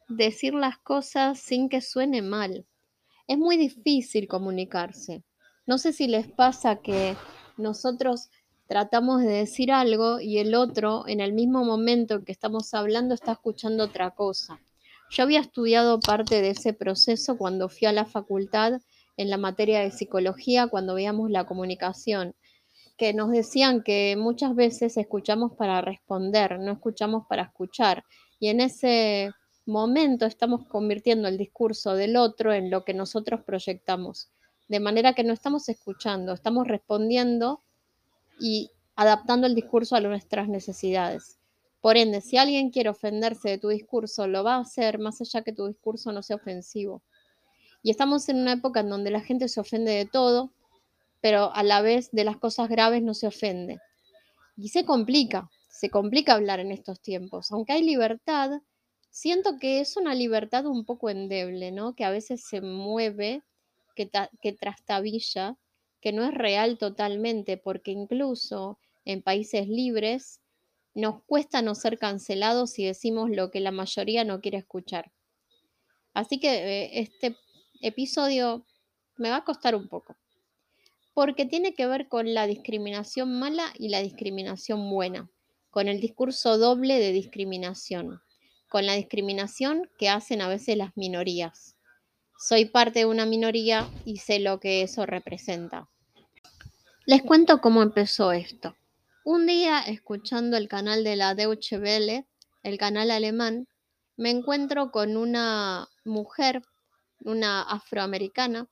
decir 0.09 0.55
las 0.55 0.79
cosas 0.79 1.39
sin 1.39 1.69
que 1.69 1.81
suene 1.81 2.23
mal. 2.23 2.67
Es 3.27 3.39
muy 3.39 3.57
difícil 3.57 4.29
comunicarse. 4.29 5.25
No 5.67 5.79
sé 5.79 5.93
si 5.93 6.07
les 6.07 6.29
pasa 6.31 6.77
que 6.77 7.17
nosotros 7.57 8.29
tratamos 8.67 9.23
de 9.23 9.29
decir 9.29 9.73
algo 9.73 10.21
y 10.21 10.39
el 10.39 10.55
otro 10.55 11.09
en 11.09 11.21
el 11.21 11.33
mismo 11.33 11.65
momento 11.65 12.23
que 12.25 12.33
estamos 12.33 12.75
hablando 12.75 13.15
está 13.15 13.33
escuchando 13.33 13.85
otra 13.85 14.11
cosa. 14.11 14.61
Yo 15.11 15.23
había 15.23 15.41
estudiado 15.41 16.01
parte 16.01 16.43
de 16.43 16.51
ese 16.51 16.73
proceso 16.73 17.39
cuando 17.39 17.69
fui 17.69 17.87
a 17.87 17.93
la 17.93 18.07
facultad 18.07 18.81
en 19.17 19.31
la 19.31 19.39
materia 19.39 19.81
de 19.81 19.91
psicología, 19.91 20.67
cuando 20.67 20.95
veíamos 20.95 21.31
la 21.31 21.47
comunicación, 21.47 22.35
que 22.97 23.13
nos 23.13 23.31
decían 23.31 23.83
que 23.83 24.17
muchas 24.17 24.55
veces 24.55 24.97
escuchamos 24.97 25.53
para 25.53 25.81
responder, 25.81 26.59
no 26.59 26.73
escuchamos 26.73 27.27
para 27.29 27.43
escuchar. 27.43 28.05
Y 28.41 28.49
en 28.49 28.61
ese 28.61 29.31
momento 29.65 30.27
estamos 30.27 30.67
convirtiendo 30.69 31.29
el 31.29 31.39
discurso 31.39 31.95
del 31.95 32.17
otro 32.17 32.53
en 32.53 32.71
lo 32.71 32.85
que 32.85 32.95
nosotros 32.95 33.43
proyectamos. 33.45 34.31
De 34.69 34.81
manera 34.81 35.13
que 35.13 35.25
no 35.25 35.33
estamos 35.33 35.69
escuchando, 35.69 36.33
estamos 36.33 36.67
respondiendo 36.67 37.63
y 38.41 38.71
adaptando 38.97 39.47
el 39.47 39.55
discurso 39.55 39.97
a 39.97 40.01
nuestras 40.01 40.49
necesidades. 40.49 41.39
Por 41.87 41.97
ende, 41.97 42.21
si 42.21 42.37
alguien 42.37 42.71
quiere 42.71 42.89
ofenderse 42.89 43.49
de 43.49 43.59
tu 43.59 43.69
discurso, 43.69 44.27
lo 44.27 44.43
va 44.43 44.57
a 44.57 44.63
hacer 44.63 44.99
más 44.99 45.21
allá 45.21 45.43
que 45.43 45.53
tu 45.53 45.69
discurso 45.69 46.11
no 46.11 46.21
sea 46.21 46.35
ofensivo. 46.35 47.01
Y 47.81 47.93
estamos 47.93 48.29
en 48.29 48.41
una 48.41 48.55
época 48.55 48.81
en 48.81 48.89
donde 48.89 49.13
la 49.13 49.21
gente 49.21 49.47
se 49.47 49.61
ofende 49.61 49.93
de 49.93 50.05
todo, 50.05 50.51
pero 51.21 51.55
a 51.55 51.63
la 51.63 51.83
vez 51.83 52.11
de 52.11 52.25
las 52.25 52.39
cosas 52.39 52.69
graves 52.69 53.05
no 53.05 53.15
se 53.15 53.29
ofende. 53.29 53.79
Y 54.57 54.71
se 54.71 54.85
complica, 54.85 55.49
se 55.69 55.89
complica 55.89 56.35
hablar 56.35 56.59
en 56.59 56.73
estos 56.73 57.01
tiempos. 57.01 57.53
Aunque 57.53 57.75
hay 57.75 57.85
libertad, 57.85 58.51
siento 59.09 59.61
que 59.61 59.79
es 59.79 59.97
una 59.97 60.17
libertad 60.17 60.67
un 60.67 60.85
poco 60.85 61.09
endeble, 61.09 61.71
¿no? 61.71 61.95
Que 61.95 62.03
a 62.03 62.11
veces 62.11 62.43
se 62.43 62.63
mueve, 62.63 63.45
que, 63.95 64.11
que 64.43 64.53
trastabilla 64.53 65.57
que 66.01 66.13
no 66.13 66.25
es 66.25 66.35
real 66.35 66.79
totalmente, 66.79 67.57
porque 67.57 67.93
incluso 67.93 68.81
en 69.05 69.23
países 69.23 69.69
libres 69.69 70.41
nos 70.97 71.23
cuesta 71.23 71.63
no 71.63 71.77
ser 71.77 71.99
cancelados 71.99 72.73
si 72.73 72.85
decimos 72.85 73.31
lo 73.31 73.53
que 73.53 73.61
la 73.61 73.71
mayoría 73.71 74.25
no 74.25 74.41
quiere 74.41 74.59
escuchar. 74.59 75.13
Así 76.15 76.41
que 76.41 76.49
eh, 76.49 77.01
este 77.01 77.37
episodio 77.81 78.67
me 79.17 79.31
va 79.31 79.37
a 79.37 79.45
costar 79.45 79.77
un 79.77 79.89
poco, 79.89 80.17
porque 81.15 81.47
tiene 81.47 81.75
que 81.75 81.87
ver 81.87 82.09
con 82.09 82.35
la 82.35 82.49
discriminación 82.49 83.39
mala 83.39 83.73
y 83.79 83.91
la 83.91 84.03
discriminación 84.03 84.91
buena, 84.91 85.31
con 85.71 85.87
el 85.87 86.01
discurso 86.01 86.59
doble 86.59 86.99
de 86.99 87.13
discriminación, 87.13 88.21
con 88.69 88.87
la 88.87 88.95
discriminación 88.95 89.89
que 89.99 90.09
hacen 90.09 90.41
a 90.41 90.49
veces 90.49 90.77
las 90.77 90.97
minorías 90.97 91.77
soy 92.39 92.67
parte 92.67 93.01
de 93.01 93.07
una 93.07 93.25
minoría 93.25 93.89
y 94.05 94.19
sé 94.19 94.39
lo 94.41 94.61
que 94.61 94.83
eso 94.83 95.07
representa. 95.07 95.89
Les 97.07 97.23
cuento 97.23 97.61
cómo 97.61 97.83
empezó 97.83 98.33
esto. 98.33 98.77
Un 99.29 99.45
día, 99.47 99.81
escuchando 99.81 100.57
el 100.57 100.69
canal 100.69 101.03
de 101.03 101.17
la 101.17 101.35
Deutsche 101.35 101.81
Welle, 101.81 102.29
el 102.63 102.79
canal 102.79 103.11
alemán, 103.11 103.67
me 104.17 104.31
encuentro 104.31 104.93
con 104.93 105.17
una 105.17 105.89
mujer, 106.05 106.63
una 107.25 107.63
afroamericana, 107.63 108.69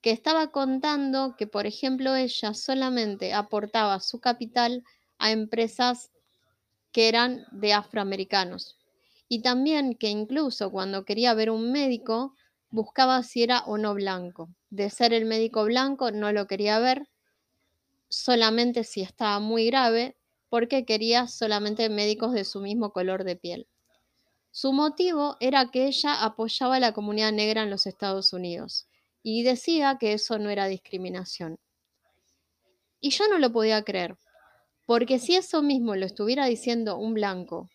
que 0.00 0.10
estaba 0.10 0.50
contando 0.50 1.36
que, 1.38 1.46
por 1.46 1.66
ejemplo, 1.66 2.16
ella 2.16 2.52
solamente 2.52 3.32
aportaba 3.32 4.00
su 4.00 4.18
capital 4.18 4.82
a 5.18 5.30
empresas 5.30 6.10
que 6.90 7.08
eran 7.08 7.44
de 7.52 7.72
afroamericanos. 7.72 8.76
Y 9.28 9.40
también 9.42 9.94
que 9.94 10.08
incluso 10.08 10.72
cuando 10.72 11.04
quería 11.04 11.32
ver 11.32 11.48
un 11.48 11.70
médico, 11.70 12.34
buscaba 12.70 13.22
si 13.22 13.44
era 13.44 13.60
o 13.66 13.78
no 13.78 13.94
blanco. 13.94 14.48
De 14.68 14.90
ser 14.90 15.12
el 15.12 15.26
médico 15.26 15.62
blanco 15.62 16.10
no 16.10 16.32
lo 16.32 16.48
quería 16.48 16.80
ver, 16.80 17.06
solamente 18.12 18.84
si 18.84 19.00
estaba 19.00 19.40
muy 19.40 19.66
grave, 19.66 20.18
porque 20.50 20.84
quería 20.84 21.26
solamente 21.28 21.88
médicos 21.88 22.34
de 22.34 22.44
su 22.44 22.60
mismo 22.60 22.92
color 22.92 23.24
de 23.24 23.36
piel. 23.36 23.66
Su 24.50 24.74
motivo 24.74 25.38
era 25.40 25.70
que 25.70 25.86
ella 25.86 26.22
apoyaba 26.22 26.76
a 26.76 26.80
la 26.80 26.92
comunidad 26.92 27.32
negra 27.32 27.62
en 27.62 27.70
los 27.70 27.86
Estados 27.86 28.34
Unidos 28.34 28.86
y 29.22 29.44
decía 29.44 29.96
que 29.98 30.12
eso 30.12 30.38
no 30.38 30.50
era 30.50 30.66
discriminación. 30.66 31.58
Y 33.00 33.10
yo 33.10 33.28
no 33.28 33.38
lo 33.38 33.50
podía 33.50 33.82
creer, 33.82 34.18
porque 34.84 35.18
si 35.18 35.36
eso 35.36 35.62
mismo 35.62 35.96
lo 35.96 36.04
estuviera 36.04 36.44
diciendo 36.44 36.98
un 36.98 37.14
blanco, 37.14 37.70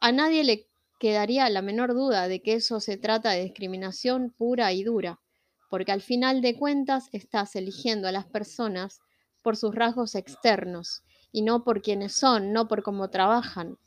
a 0.00 0.10
nadie 0.10 0.42
le 0.42 0.68
quedaría 0.98 1.50
la 1.50 1.60
menor 1.60 1.92
duda 1.92 2.28
de 2.28 2.40
que 2.40 2.54
eso 2.54 2.80
se 2.80 2.96
trata 2.96 3.32
de 3.32 3.42
discriminación 3.42 4.30
pura 4.38 4.72
y 4.72 4.84
dura, 4.84 5.20
porque 5.68 5.92
al 5.92 6.00
final 6.00 6.40
de 6.40 6.56
cuentas 6.56 7.10
estás 7.12 7.54
eligiendo 7.56 8.08
a 8.08 8.12
las 8.12 8.24
personas 8.24 9.00
por 9.46 9.56
sus 9.56 9.76
rasgos 9.76 10.16
externos 10.16 11.04
y 11.30 11.42
no 11.42 11.62
por 11.62 11.80
quienes 11.80 12.14
son, 12.14 12.52
no 12.52 12.66
por 12.66 12.82
cómo 12.82 13.10
trabajan. 13.10 13.78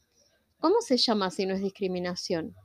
¿Cómo 0.57 0.79
se 0.79 0.95
llama 0.95 1.31
si 1.31 1.45
no 1.45 1.53
es 1.53 1.61
discriminación? 1.61 2.55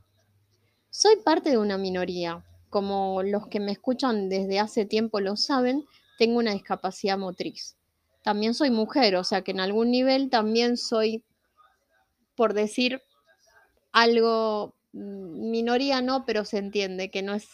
Soy 0.91 1.17
parte 1.17 1.49
de 1.49 1.57
una 1.57 1.77
minoría. 1.77 2.45
Como 2.69 3.21
los 3.21 3.47
que 3.47 3.59
me 3.59 3.73
escuchan 3.73 4.29
desde 4.29 4.61
hace 4.61 4.85
tiempo 4.85 5.19
lo 5.19 5.35
saben, 5.35 5.83
tengo 6.17 6.39
una 6.39 6.53
discapacidad 6.53 7.17
motriz. 7.17 7.75
También 8.23 8.53
soy 8.53 8.71
mujer, 8.71 9.17
o 9.17 9.25
sea 9.25 9.41
que 9.41 9.51
en 9.51 9.59
algún 9.59 9.91
nivel 9.91 10.29
también 10.29 10.77
soy, 10.77 11.21
por 12.33 12.53
decir, 12.53 13.01
algo, 13.91 14.73
mm, 14.93 15.49
minoría 15.51 16.01
no, 16.01 16.25
pero 16.25 16.45
se 16.45 16.59
entiende 16.59 17.11
que 17.11 17.23
no 17.23 17.33
es, 17.33 17.49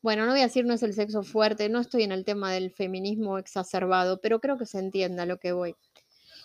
bueno, 0.00 0.26
no 0.26 0.32
voy 0.32 0.40
a 0.40 0.44
decir 0.44 0.64
no 0.64 0.74
es 0.74 0.82
el 0.82 0.94
sexo 0.94 1.22
fuerte, 1.22 1.68
no 1.68 1.80
estoy 1.80 2.04
en 2.04 2.12
el 2.12 2.24
tema 2.24 2.52
del 2.52 2.70
feminismo 2.70 3.38
exacerbado, 3.38 4.20
pero 4.20 4.40
creo 4.40 4.56
que 4.56 4.66
se 4.66 4.78
entienda 4.78 5.26
lo 5.26 5.38
que 5.38 5.52
voy. 5.52 5.74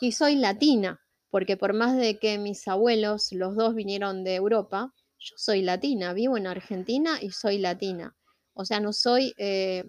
Y 0.01 0.13
soy 0.13 0.35
latina, 0.35 0.99
porque 1.29 1.55
por 1.55 1.73
más 1.73 1.95
de 1.95 2.17
que 2.17 2.37
mis 2.37 2.67
abuelos, 2.67 3.31
los 3.31 3.55
dos 3.55 3.75
vinieron 3.75 4.23
de 4.23 4.35
Europa, 4.35 4.93
yo 5.19 5.35
soy 5.37 5.61
latina, 5.61 6.13
vivo 6.13 6.37
en 6.37 6.47
Argentina 6.47 7.19
y 7.21 7.31
soy 7.31 7.59
latina. 7.59 8.15
O 8.53 8.65
sea, 8.65 8.79
no 8.79 8.91
soy, 8.91 9.33
eh, 9.37 9.83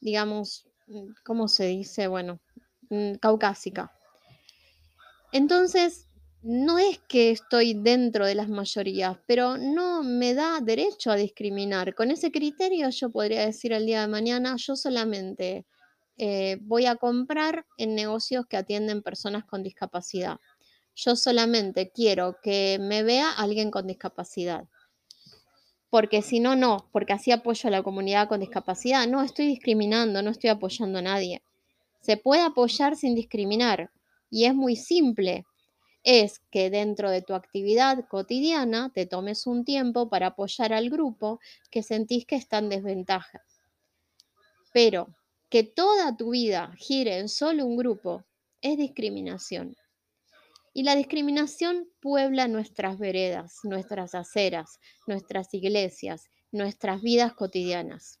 digamos, 0.00 0.66
mm, 0.86 1.12
¿cómo 1.24 1.48
se 1.48 1.66
dice? 1.66 2.08
Bueno, 2.08 2.40
mm, 2.90 3.14
caucásica. 3.14 3.92
Entonces, 5.32 6.05
no 6.48 6.78
es 6.78 7.00
que 7.08 7.32
estoy 7.32 7.74
dentro 7.74 8.24
de 8.24 8.36
las 8.36 8.48
mayorías, 8.48 9.18
pero 9.26 9.58
no 9.58 10.04
me 10.04 10.32
da 10.32 10.60
derecho 10.60 11.10
a 11.10 11.16
discriminar. 11.16 11.92
Con 11.96 12.12
ese 12.12 12.30
criterio 12.30 12.88
yo 12.90 13.10
podría 13.10 13.44
decir 13.44 13.72
el 13.72 13.84
día 13.84 14.02
de 14.02 14.06
mañana, 14.06 14.54
yo 14.56 14.76
solamente 14.76 15.66
eh, 16.18 16.58
voy 16.60 16.86
a 16.86 16.94
comprar 16.94 17.66
en 17.78 17.96
negocios 17.96 18.46
que 18.46 18.56
atienden 18.56 19.02
personas 19.02 19.44
con 19.44 19.64
discapacidad. 19.64 20.36
Yo 20.94 21.16
solamente 21.16 21.90
quiero 21.90 22.36
que 22.40 22.78
me 22.80 23.02
vea 23.02 23.32
alguien 23.32 23.72
con 23.72 23.88
discapacidad. 23.88 24.68
Porque 25.90 26.22
si 26.22 26.38
no, 26.38 26.54
no, 26.54 26.88
porque 26.92 27.12
así 27.12 27.32
apoyo 27.32 27.66
a 27.66 27.72
la 27.72 27.82
comunidad 27.82 28.28
con 28.28 28.38
discapacidad. 28.38 29.08
No, 29.08 29.22
estoy 29.22 29.48
discriminando, 29.48 30.22
no 30.22 30.30
estoy 30.30 30.50
apoyando 30.50 31.00
a 31.00 31.02
nadie. 31.02 31.42
Se 32.00 32.16
puede 32.16 32.42
apoyar 32.42 32.94
sin 32.94 33.16
discriminar. 33.16 33.90
Y 34.30 34.44
es 34.44 34.54
muy 34.54 34.76
simple 34.76 35.44
es 36.06 36.38
que 36.52 36.70
dentro 36.70 37.10
de 37.10 37.20
tu 37.20 37.34
actividad 37.34 38.06
cotidiana 38.06 38.92
te 38.94 39.06
tomes 39.06 39.44
un 39.44 39.64
tiempo 39.64 40.08
para 40.08 40.28
apoyar 40.28 40.72
al 40.72 40.88
grupo 40.88 41.40
que 41.68 41.82
sentís 41.82 42.24
que 42.24 42.36
está 42.36 42.58
en 42.58 42.68
desventaja. 42.68 43.42
Pero 44.72 45.08
que 45.48 45.64
toda 45.64 46.16
tu 46.16 46.30
vida 46.30 46.72
gire 46.78 47.18
en 47.18 47.28
solo 47.28 47.66
un 47.66 47.76
grupo 47.76 48.24
es 48.62 48.78
discriminación. 48.78 49.74
Y 50.72 50.84
la 50.84 50.94
discriminación 50.94 51.88
puebla 52.00 52.46
nuestras 52.46 52.98
veredas, 52.98 53.58
nuestras 53.64 54.14
aceras, 54.14 54.78
nuestras 55.08 55.52
iglesias, 55.54 56.30
nuestras 56.52 57.02
vidas 57.02 57.34
cotidianas. 57.34 58.20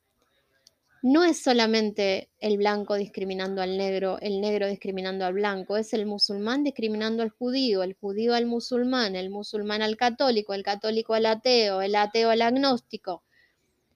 No 1.06 1.22
es 1.22 1.40
solamente 1.40 2.30
el 2.40 2.56
blanco 2.56 2.96
discriminando 2.96 3.62
al 3.62 3.78
negro, 3.78 4.18
el 4.20 4.40
negro 4.40 4.66
discriminando 4.66 5.24
al 5.24 5.34
blanco, 5.34 5.76
es 5.76 5.92
el 5.92 6.04
musulmán 6.04 6.64
discriminando 6.64 7.22
al 7.22 7.30
judío, 7.30 7.84
el 7.84 7.94
judío 7.94 8.34
al 8.34 8.46
musulmán, 8.46 9.14
el 9.14 9.30
musulmán 9.30 9.82
al 9.82 9.96
católico, 9.96 10.52
el 10.52 10.64
católico 10.64 11.14
al 11.14 11.26
ateo, 11.26 11.80
el 11.80 11.94
ateo 11.94 12.30
al 12.30 12.42
agnóstico, 12.42 13.22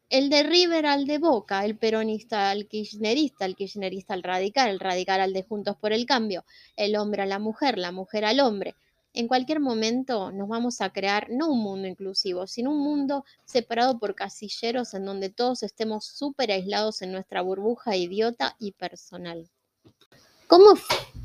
el 0.09 0.31
de 0.31 0.45
River 0.45 0.87
al 0.87 1.05
de 1.07 1.19
Boca, 1.19 1.65
el 1.65 1.77
peronista 1.77 2.49
al 2.49 2.69
kirchnerista, 2.69 3.45
el 3.45 3.57
kirchnerista 3.57 4.15
al 4.15 4.23
radical, 4.23 4.71
el 4.71 4.79
radical 4.79 5.21
al 5.21 5.33
de 5.33 5.43
Juntos 5.43 5.75
por 5.81 5.93
el 5.93 6.07
Cambio, 6.07 6.45
el 6.77 6.95
hombre 6.95 7.23
a 7.23 7.27
la 7.27 7.41
mujer, 7.41 7.77
la 7.77 7.91
mujer 7.91 8.25
al 8.25 8.39
hombre. 8.39 8.77
En 9.13 9.27
cualquier 9.27 9.59
momento 9.59 10.31
nos 10.31 10.49
vamos 10.49 10.81
a 10.81 10.93
crear 10.93 11.29
no 11.31 11.49
un 11.49 11.61
mundo 11.61 11.89
inclusivo, 11.89 12.47
sino 12.47 12.71
un 12.71 12.79
mundo 12.79 13.25
separado 13.45 13.99
por 13.99 14.15
casilleros 14.15 14.95
en 14.95 15.05
donde 15.05 15.31
todos 15.31 15.65
estemos 15.65 16.05
súper 16.07 16.53
aislados 16.53 17.03
en 17.03 17.11
nuestra 17.11 17.43
burbuja 17.43 17.97
idiota 17.97 18.55
y 18.61 18.73
personal. 18.73 19.51
¿Cómo, 20.47 20.75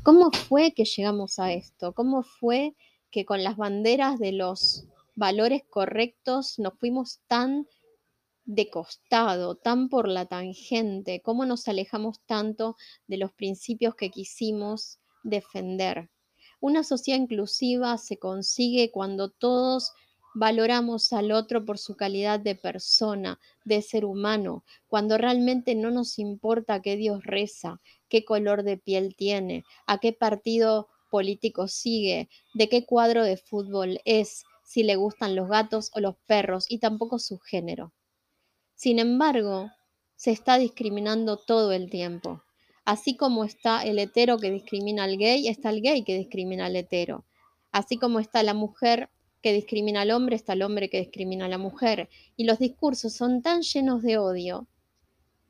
¿Cómo 0.02 0.30
fue 0.32 0.72
que 0.72 0.84
llegamos 0.84 1.38
a 1.38 1.52
esto? 1.52 1.92
¿Cómo 1.92 2.24
fue 2.24 2.74
que 3.10 3.24
con 3.24 3.44
las 3.44 3.56
banderas 3.56 4.18
de 4.18 4.32
los 4.32 4.84
valores 5.14 5.62
correctos 5.70 6.58
nos 6.58 6.74
fuimos 6.78 7.20
tan 7.28 7.68
de 8.44 8.68
costado, 8.68 9.54
tan 9.54 9.88
por 9.88 10.08
la 10.08 10.26
tangente? 10.26 11.22
¿Cómo 11.22 11.46
nos 11.46 11.68
alejamos 11.68 12.20
tanto 12.26 12.76
de 13.06 13.16
los 13.18 13.32
principios 13.32 13.94
que 13.94 14.10
quisimos 14.10 14.98
defender? 15.22 16.10
Una 16.60 16.82
sociedad 16.84 17.20
inclusiva 17.20 17.98
se 17.98 18.18
consigue 18.18 18.90
cuando 18.90 19.30
todos 19.30 19.92
valoramos 20.34 21.12
al 21.14 21.32
otro 21.32 21.64
por 21.64 21.78
su 21.78 21.96
calidad 21.96 22.38
de 22.40 22.54
persona, 22.54 23.40
de 23.64 23.80
ser 23.80 24.04
humano, 24.04 24.64
cuando 24.86 25.16
realmente 25.16 25.74
no 25.74 25.90
nos 25.90 26.18
importa 26.18 26.82
qué 26.82 26.96
Dios 26.96 27.24
reza, 27.24 27.80
qué 28.08 28.24
color 28.24 28.62
de 28.62 28.76
piel 28.76 29.16
tiene, 29.16 29.64
a 29.86 29.98
qué 29.98 30.12
partido 30.12 30.88
político 31.10 31.68
sigue, 31.68 32.28
de 32.52 32.68
qué 32.68 32.84
cuadro 32.84 33.24
de 33.24 33.38
fútbol 33.38 34.00
es, 34.04 34.44
si 34.62 34.82
le 34.82 34.96
gustan 34.96 35.36
los 35.36 35.48
gatos 35.48 35.90
o 35.94 36.00
los 36.00 36.16
perros 36.26 36.66
y 36.68 36.78
tampoco 36.78 37.18
su 37.18 37.38
género. 37.38 37.94
Sin 38.74 38.98
embargo, 38.98 39.70
se 40.16 40.32
está 40.32 40.58
discriminando 40.58 41.38
todo 41.38 41.72
el 41.72 41.88
tiempo. 41.88 42.42
Así 42.86 43.16
como 43.16 43.42
está 43.42 43.82
el 43.82 43.98
hetero 43.98 44.38
que 44.38 44.48
discrimina 44.48 45.02
al 45.02 45.18
gay, 45.18 45.48
está 45.48 45.70
el 45.70 45.82
gay 45.82 46.04
que 46.04 46.16
discrimina 46.16 46.66
al 46.66 46.76
hetero. 46.76 47.24
Así 47.72 47.98
como 47.98 48.20
está 48.20 48.44
la 48.44 48.54
mujer 48.54 49.10
que 49.42 49.52
discrimina 49.52 50.02
al 50.02 50.12
hombre, 50.12 50.36
está 50.36 50.52
el 50.52 50.62
hombre 50.62 50.88
que 50.88 51.00
discrimina 51.00 51.46
a 51.46 51.48
la 51.48 51.58
mujer. 51.58 52.08
Y 52.36 52.44
los 52.44 52.60
discursos 52.60 53.12
son 53.12 53.42
tan 53.42 53.62
llenos 53.62 54.02
de 54.02 54.18
odio. 54.18 54.68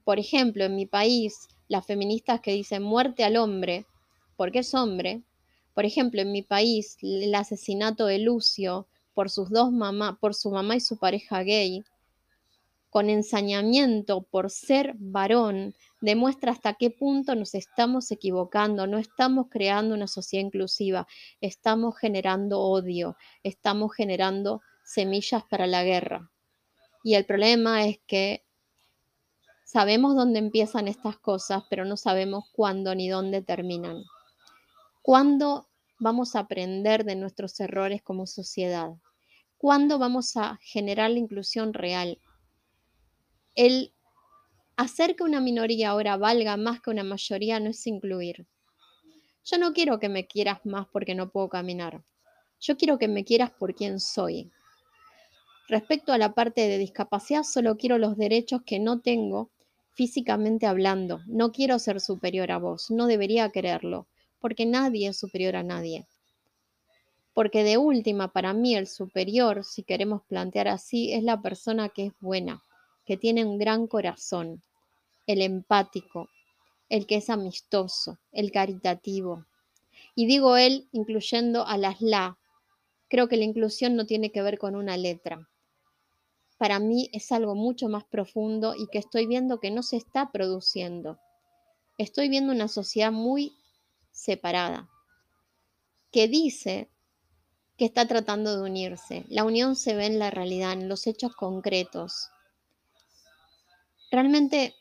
Por 0.03 0.18
ejemplo, 0.18 0.64
en 0.64 0.77
mi 0.77 0.87
país, 0.87 1.49
las 1.68 1.85
feministas 1.85 2.40
que 2.40 2.53
dicen 2.53 2.83
muerte 2.83 3.22
al 3.22 3.37
hombre, 3.37 3.85
porque 4.37 4.61
es 4.61 4.72
hombre. 4.72 5.22
Por 5.75 5.85
ejemplo, 5.85 6.22
en 6.22 6.33
mi 6.33 6.40
país, 6.40 6.96
el 7.03 7.35
asesinato 7.35 8.07
de 8.07 8.18
Lucio 8.18 8.87
por 9.12 9.29
sus 9.29 9.51
dos 9.51 9.70
mamás, 9.72 10.16
por 10.20 10.35
su 10.35 10.51
mamá 10.51 10.77
y 10.77 10.81
su 10.81 10.96
pareja 10.96 11.42
gay, 11.42 11.85
con 12.90 13.11
ensañamiento 13.11 14.22
por 14.22 14.51
ser 14.51 14.94
varón, 14.99 15.75
demuestra 16.01 16.53
hasta 16.53 16.75
qué 16.75 16.90
punto 16.90 17.35
nos 17.35 17.55
estamos 17.55 18.11
equivocando, 18.11 18.87
no 18.87 18.99
estamos 18.99 19.46
creando 19.51 19.94
una 19.94 20.07
sociedad 20.07 20.46
inclusiva, 20.46 21.07
estamos 21.40 21.99
generando 21.99 22.61
odio, 22.61 23.16
estamos 23.42 23.94
generando 23.94 24.62
semillas 24.85 25.42
para 25.51 25.66
la 25.66 25.83
guerra. 25.85 26.31
Y 27.03 27.14
el 27.14 27.27
problema 27.27 27.87
es 27.87 27.99
que 28.07 28.44
sabemos 29.64 30.16
dónde 30.16 30.38
empiezan 30.38 30.88
estas 30.88 31.18
cosas, 31.18 31.64
pero 31.68 31.85
no 31.85 31.96
sabemos 31.96 32.44
cuándo 32.53 32.94
ni 32.94 33.09
dónde 33.09 33.42
terminan. 33.42 34.05
¿Cuándo 35.03 35.68
vamos 35.99 36.35
a 36.35 36.40
aprender 36.40 37.05
de 37.05 37.16
nuestros 37.16 37.59
errores 37.61 38.03
como 38.03 38.27
sociedad? 38.27 38.90
¿Cuándo 39.57 39.99
vamos 39.99 40.37
a 40.37 40.59
generar 40.62 41.11
la 41.11 41.18
inclusión 41.18 41.72
real? 41.72 42.18
El 43.57 43.95
hacer 44.77 45.16
que 45.16 45.25
una 45.25 45.40
minoría 45.40 45.90
ahora 45.90 46.19
valga 46.19 46.59
más 46.59 46.83
que 46.83 46.90
una 46.90 47.05
mayoría 47.05 47.59
no 47.59 47.71
es 47.71 47.87
incluir. 47.87 48.47
Yo 49.45 49.57
no 49.57 49.73
quiero 49.73 49.99
que 49.99 50.11
me 50.11 50.27
quieras 50.27 50.61
más 50.64 50.87
porque 50.92 51.14
no 51.14 51.31
puedo 51.31 51.49
caminar. 51.49 52.03
Yo 52.61 52.77
quiero 52.77 52.99
que 52.99 53.09
me 53.09 53.25
quieras 53.25 53.51
por 53.51 53.75
quien 53.75 53.99
soy. 53.99 54.51
Respecto 55.69 56.12
a 56.12 56.19
la 56.19 56.35
parte 56.35 56.69
de 56.69 56.77
discapacidad, 56.77 57.45
solo 57.45 57.79
quiero 57.79 57.97
los 57.97 58.19
derechos 58.19 58.61
que 58.66 58.79
no 58.79 59.01
tengo 59.01 59.51
físicamente 59.95 60.66
hablando. 60.66 61.21
No 61.27 61.51
quiero 61.51 61.79
ser 61.79 62.03
superior 62.03 62.53
a 62.53 62.59
vos, 62.59 62.90
no 62.90 63.07
debería 63.07 63.49
quererlo, 63.49 64.07
porque 64.38 64.66
nadie 64.66 65.09
es 65.09 65.19
superior 65.19 65.57
a 65.57 65.62
nadie. 65.62 66.07
Porque 67.33 67.64
de 67.64 67.79
última, 67.79 68.33
para 68.33 68.53
mí 68.53 68.77
el 68.77 68.87
superior, 68.87 69.64
si 69.64 69.83
queremos 69.83 70.23
plantear 70.29 70.69
así, 70.69 71.14
es 71.14 71.23
la 71.23 71.40
persona 71.40 71.88
que 71.88 72.07
es 72.07 72.12
buena, 72.21 72.62
que 73.07 73.16
tiene 73.16 73.45
un 73.45 73.57
gran 73.59 73.87
corazón, 73.87 74.62
el 75.27 75.40
empático, 75.40 76.29
el 76.88 77.07
que 77.07 77.16
es 77.16 77.31
amistoso, 77.31 78.19
el 78.33 78.51
caritativo. 78.51 79.47
Y 80.14 80.27
digo 80.27 80.57
él 80.57 80.88
incluyendo 80.92 81.66
a 81.66 81.79
las 81.79 82.01
la. 82.01 82.38
Creo 83.09 83.29
que 83.29 83.37
la 83.37 83.45
inclusión 83.45 83.97
no 83.97 84.07
tiene 84.07 84.31
que 84.33 84.42
ver 84.42 84.59
con 84.59 84.75
una 84.75 84.97
letra. 84.97 85.49
Para 86.59 86.79
mí 86.79 87.09
es 87.12 87.33
algo 87.33 87.55
mucho 87.55 87.88
más 87.88 88.05
profundo 88.05 88.75
y 88.77 88.88
que 88.88 88.99
estoy 88.99 89.27
viendo 89.27 89.61
que 89.61 89.71
no 89.71 89.83
se 89.83 89.97
está 89.97 90.33
produciendo. 90.33 91.19
Estoy 91.99 92.29
viendo 92.29 92.53
una 92.53 92.69
sociedad 92.69 93.12
muy 93.12 93.53
separada, 94.11 94.88
que 96.11 96.29
dice 96.29 96.88
que 97.77 97.85
está 97.85 98.07
tratando 98.07 98.57
de 98.57 98.62
unirse. 98.62 99.25
La 99.29 99.45
unión 99.45 99.77
se 99.77 99.95
ve 99.95 100.07
en 100.07 100.19
la 100.19 100.31
realidad, 100.31 100.73
en 100.73 100.88
los 100.88 101.07
hechos 101.07 101.37
concretos. 101.37 102.31
Realmente 104.11 104.77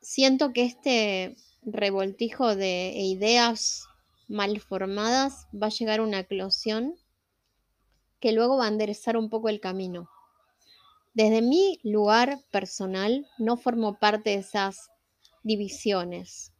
siento 0.00 0.52
que 0.54 0.64
este 0.64 1.36
revoltijo 1.62 2.56
de 2.56 2.92
ideas 2.96 3.86
mal 4.26 4.58
formadas 4.58 5.46
va 5.54 5.66
a 5.66 5.70
llegar 5.70 6.00
a 6.00 6.02
una 6.02 6.20
eclosión 6.20 6.94
que 8.20 8.32
luego 8.32 8.56
va 8.56 8.64
a 8.64 8.68
enderezar 8.68 9.18
un 9.18 9.28
poco 9.28 9.50
el 9.50 9.60
camino. 9.60 10.08
Desde 11.12 11.42
mi 11.42 11.78
lugar 11.82 12.40
personal 12.50 13.26
no 13.38 13.58
formo 13.58 13.98
parte 13.98 14.30
de 14.30 14.36
esas 14.36 14.88
divisiones. 15.42 16.52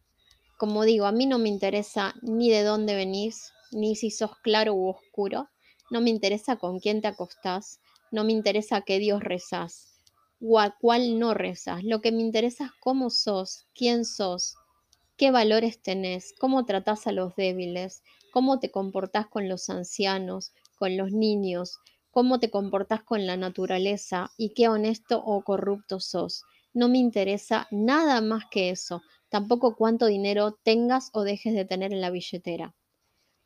Como 0.59 0.85
digo, 0.85 1.07
a 1.07 1.13
mí 1.13 1.25
no 1.25 1.39
me 1.39 1.49
interesa 1.49 2.15
ni 2.21 2.51
de 2.51 2.63
dónde 2.65 2.95
venís, 2.95 3.53
ni 3.73 3.97
si 3.97 4.11
sos 4.11 4.37
claro 4.43 4.75
u 4.75 4.91
oscuro. 4.91 5.49
No 5.91 6.03
me 6.03 6.11
interesa 6.11 6.57
con 6.57 6.81
quién 6.81 7.01
te 7.01 7.09
acostás, 7.09 7.81
no 8.13 8.25
me 8.25 8.33
interesa 8.33 8.83
qué 8.83 8.99
Dios 8.99 9.23
rezás 9.23 9.94
o 10.47 10.75
cuál 10.79 11.19
no 11.19 11.33
rezas. 11.33 11.83
Lo 11.85 12.03
que 12.03 12.13
me 12.13 12.21
interesa 12.21 12.67
es 12.67 12.71
cómo 12.81 13.09
sos, 13.09 13.67
quién 13.75 14.05
sos, 14.05 14.57
qué 15.17 15.31
valores 15.31 15.81
tenés, 15.81 16.35
cómo 16.39 16.67
tratás 16.67 17.07
a 17.07 17.13
los 17.13 17.35
débiles, 17.35 18.03
cómo 18.31 18.59
te 18.59 18.71
comportás 18.71 19.27
con 19.27 19.49
los 19.49 19.71
ancianos, 19.71 20.53
con 20.79 20.97
los 20.99 21.13
niños, 21.13 21.79
cómo 22.11 22.41
te 22.41 22.51
comportás 22.51 23.03
con 23.03 23.27
la 23.27 23.39
naturaleza 23.39 24.33
y 24.37 24.51
qué 24.51 24.69
honesto 24.69 25.23
o 25.25 25.43
corrupto 25.43 25.99
sos. 25.99 26.45
No 26.75 26.89
me 26.89 26.99
interesa 26.99 27.67
nada 27.71 28.21
más 28.21 28.45
que 28.51 28.69
eso, 28.69 29.01
tampoco 29.31 29.77
cuánto 29.77 30.07
dinero 30.07 30.59
tengas 30.63 31.09
o 31.15 31.23
dejes 31.23 31.55
de 31.55 31.65
tener 31.65 31.93
en 31.93 32.03
la 32.03 32.11
billetera. 32.11 32.75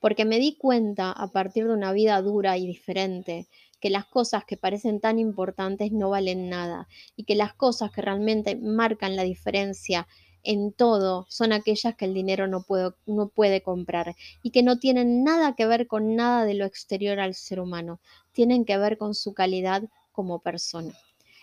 Porque 0.00 0.24
me 0.24 0.38
di 0.38 0.56
cuenta 0.56 1.12
a 1.12 1.28
partir 1.28 1.66
de 1.66 1.74
una 1.74 1.92
vida 1.92 2.20
dura 2.22 2.56
y 2.56 2.66
diferente 2.66 3.48
que 3.80 3.90
las 3.90 4.06
cosas 4.06 4.44
que 4.44 4.56
parecen 4.56 5.00
tan 5.00 5.18
importantes 5.18 5.92
no 5.92 6.10
valen 6.10 6.48
nada 6.48 6.88
y 7.16 7.24
que 7.24 7.34
las 7.34 7.54
cosas 7.54 7.90
que 7.92 8.02
realmente 8.02 8.56
marcan 8.56 9.16
la 9.16 9.22
diferencia 9.22 10.06
en 10.42 10.72
todo 10.72 11.26
son 11.28 11.52
aquellas 11.52 11.94
que 11.96 12.04
el 12.04 12.14
dinero 12.14 12.46
no 12.46 12.62
puede, 12.62 12.92
no 13.06 13.28
puede 13.28 13.62
comprar 13.62 14.14
y 14.42 14.50
que 14.50 14.62
no 14.62 14.78
tienen 14.78 15.24
nada 15.24 15.54
que 15.54 15.66
ver 15.66 15.86
con 15.86 16.16
nada 16.16 16.44
de 16.44 16.54
lo 16.54 16.64
exterior 16.64 17.20
al 17.20 17.34
ser 17.34 17.60
humano, 17.60 18.00
tienen 18.32 18.64
que 18.64 18.78
ver 18.78 18.98
con 18.98 19.14
su 19.14 19.34
calidad 19.34 19.82
como 20.12 20.40
persona. 20.40 20.94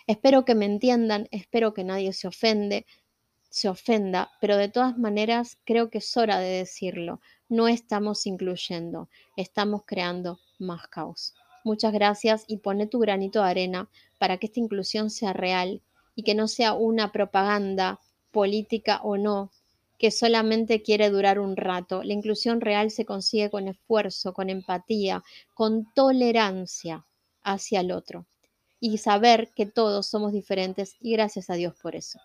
Espero 0.06 0.44
que 0.44 0.54
me 0.54 0.66
entiendan, 0.66 1.28
espero 1.30 1.74
que 1.74 1.84
nadie 1.84 2.12
se 2.12 2.28
ofende, 2.28 2.86
se 3.48 3.68
ofenda, 3.68 4.30
pero 4.40 4.56
de 4.56 4.68
todas 4.68 4.98
maneras 4.98 5.58
creo 5.64 5.90
que 5.90 5.98
es 5.98 6.16
hora 6.16 6.38
de 6.38 6.58
decirlo. 6.58 7.20
No 7.48 7.68
estamos 7.68 8.26
incluyendo, 8.26 9.08
estamos 9.36 9.82
creando 9.86 10.38
más 10.58 10.88
caos. 10.88 11.34
Muchas 11.66 11.92
gracias 11.92 12.44
y 12.46 12.58
pone 12.58 12.86
tu 12.86 13.00
granito 13.00 13.42
de 13.42 13.50
arena 13.50 13.88
para 14.20 14.36
que 14.36 14.46
esta 14.46 14.60
inclusión 14.60 15.10
sea 15.10 15.32
real 15.32 15.82
y 16.14 16.22
que 16.22 16.36
no 16.36 16.46
sea 16.46 16.74
una 16.74 17.10
propaganda 17.10 17.98
política 18.30 19.00
o 19.02 19.16
no, 19.16 19.50
que 19.98 20.12
solamente 20.12 20.82
quiere 20.82 21.10
durar 21.10 21.40
un 21.40 21.56
rato. 21.56 22.04
La 22.04 22.12
inclusión 22.12 22.60
real 22.60 22.92
se 22.92 23.04
consigue 23.04 23.50
con 23.50 23.66
esfuerzo, 23.66 24.32
con 24.32 24.48
empatía, 24.48 25.24
con 25.54 25.92
tolerancia 25.92 27.04
hacia 27.42 27.80
el 27.80 27.90
otro 27.90 28.26
y 28.78 28.98
saber 28.98 29.50
que 29.52 29.66
todos 29.66 30.06
somos 30.06 30.32
diferentes 30.32 30.94
y 31.00 31.14
gracias 31.14 31.50
a 31.50 31.54
Dios 31.54 31.74
por 31.82 31.96
eso. 31.96 32.20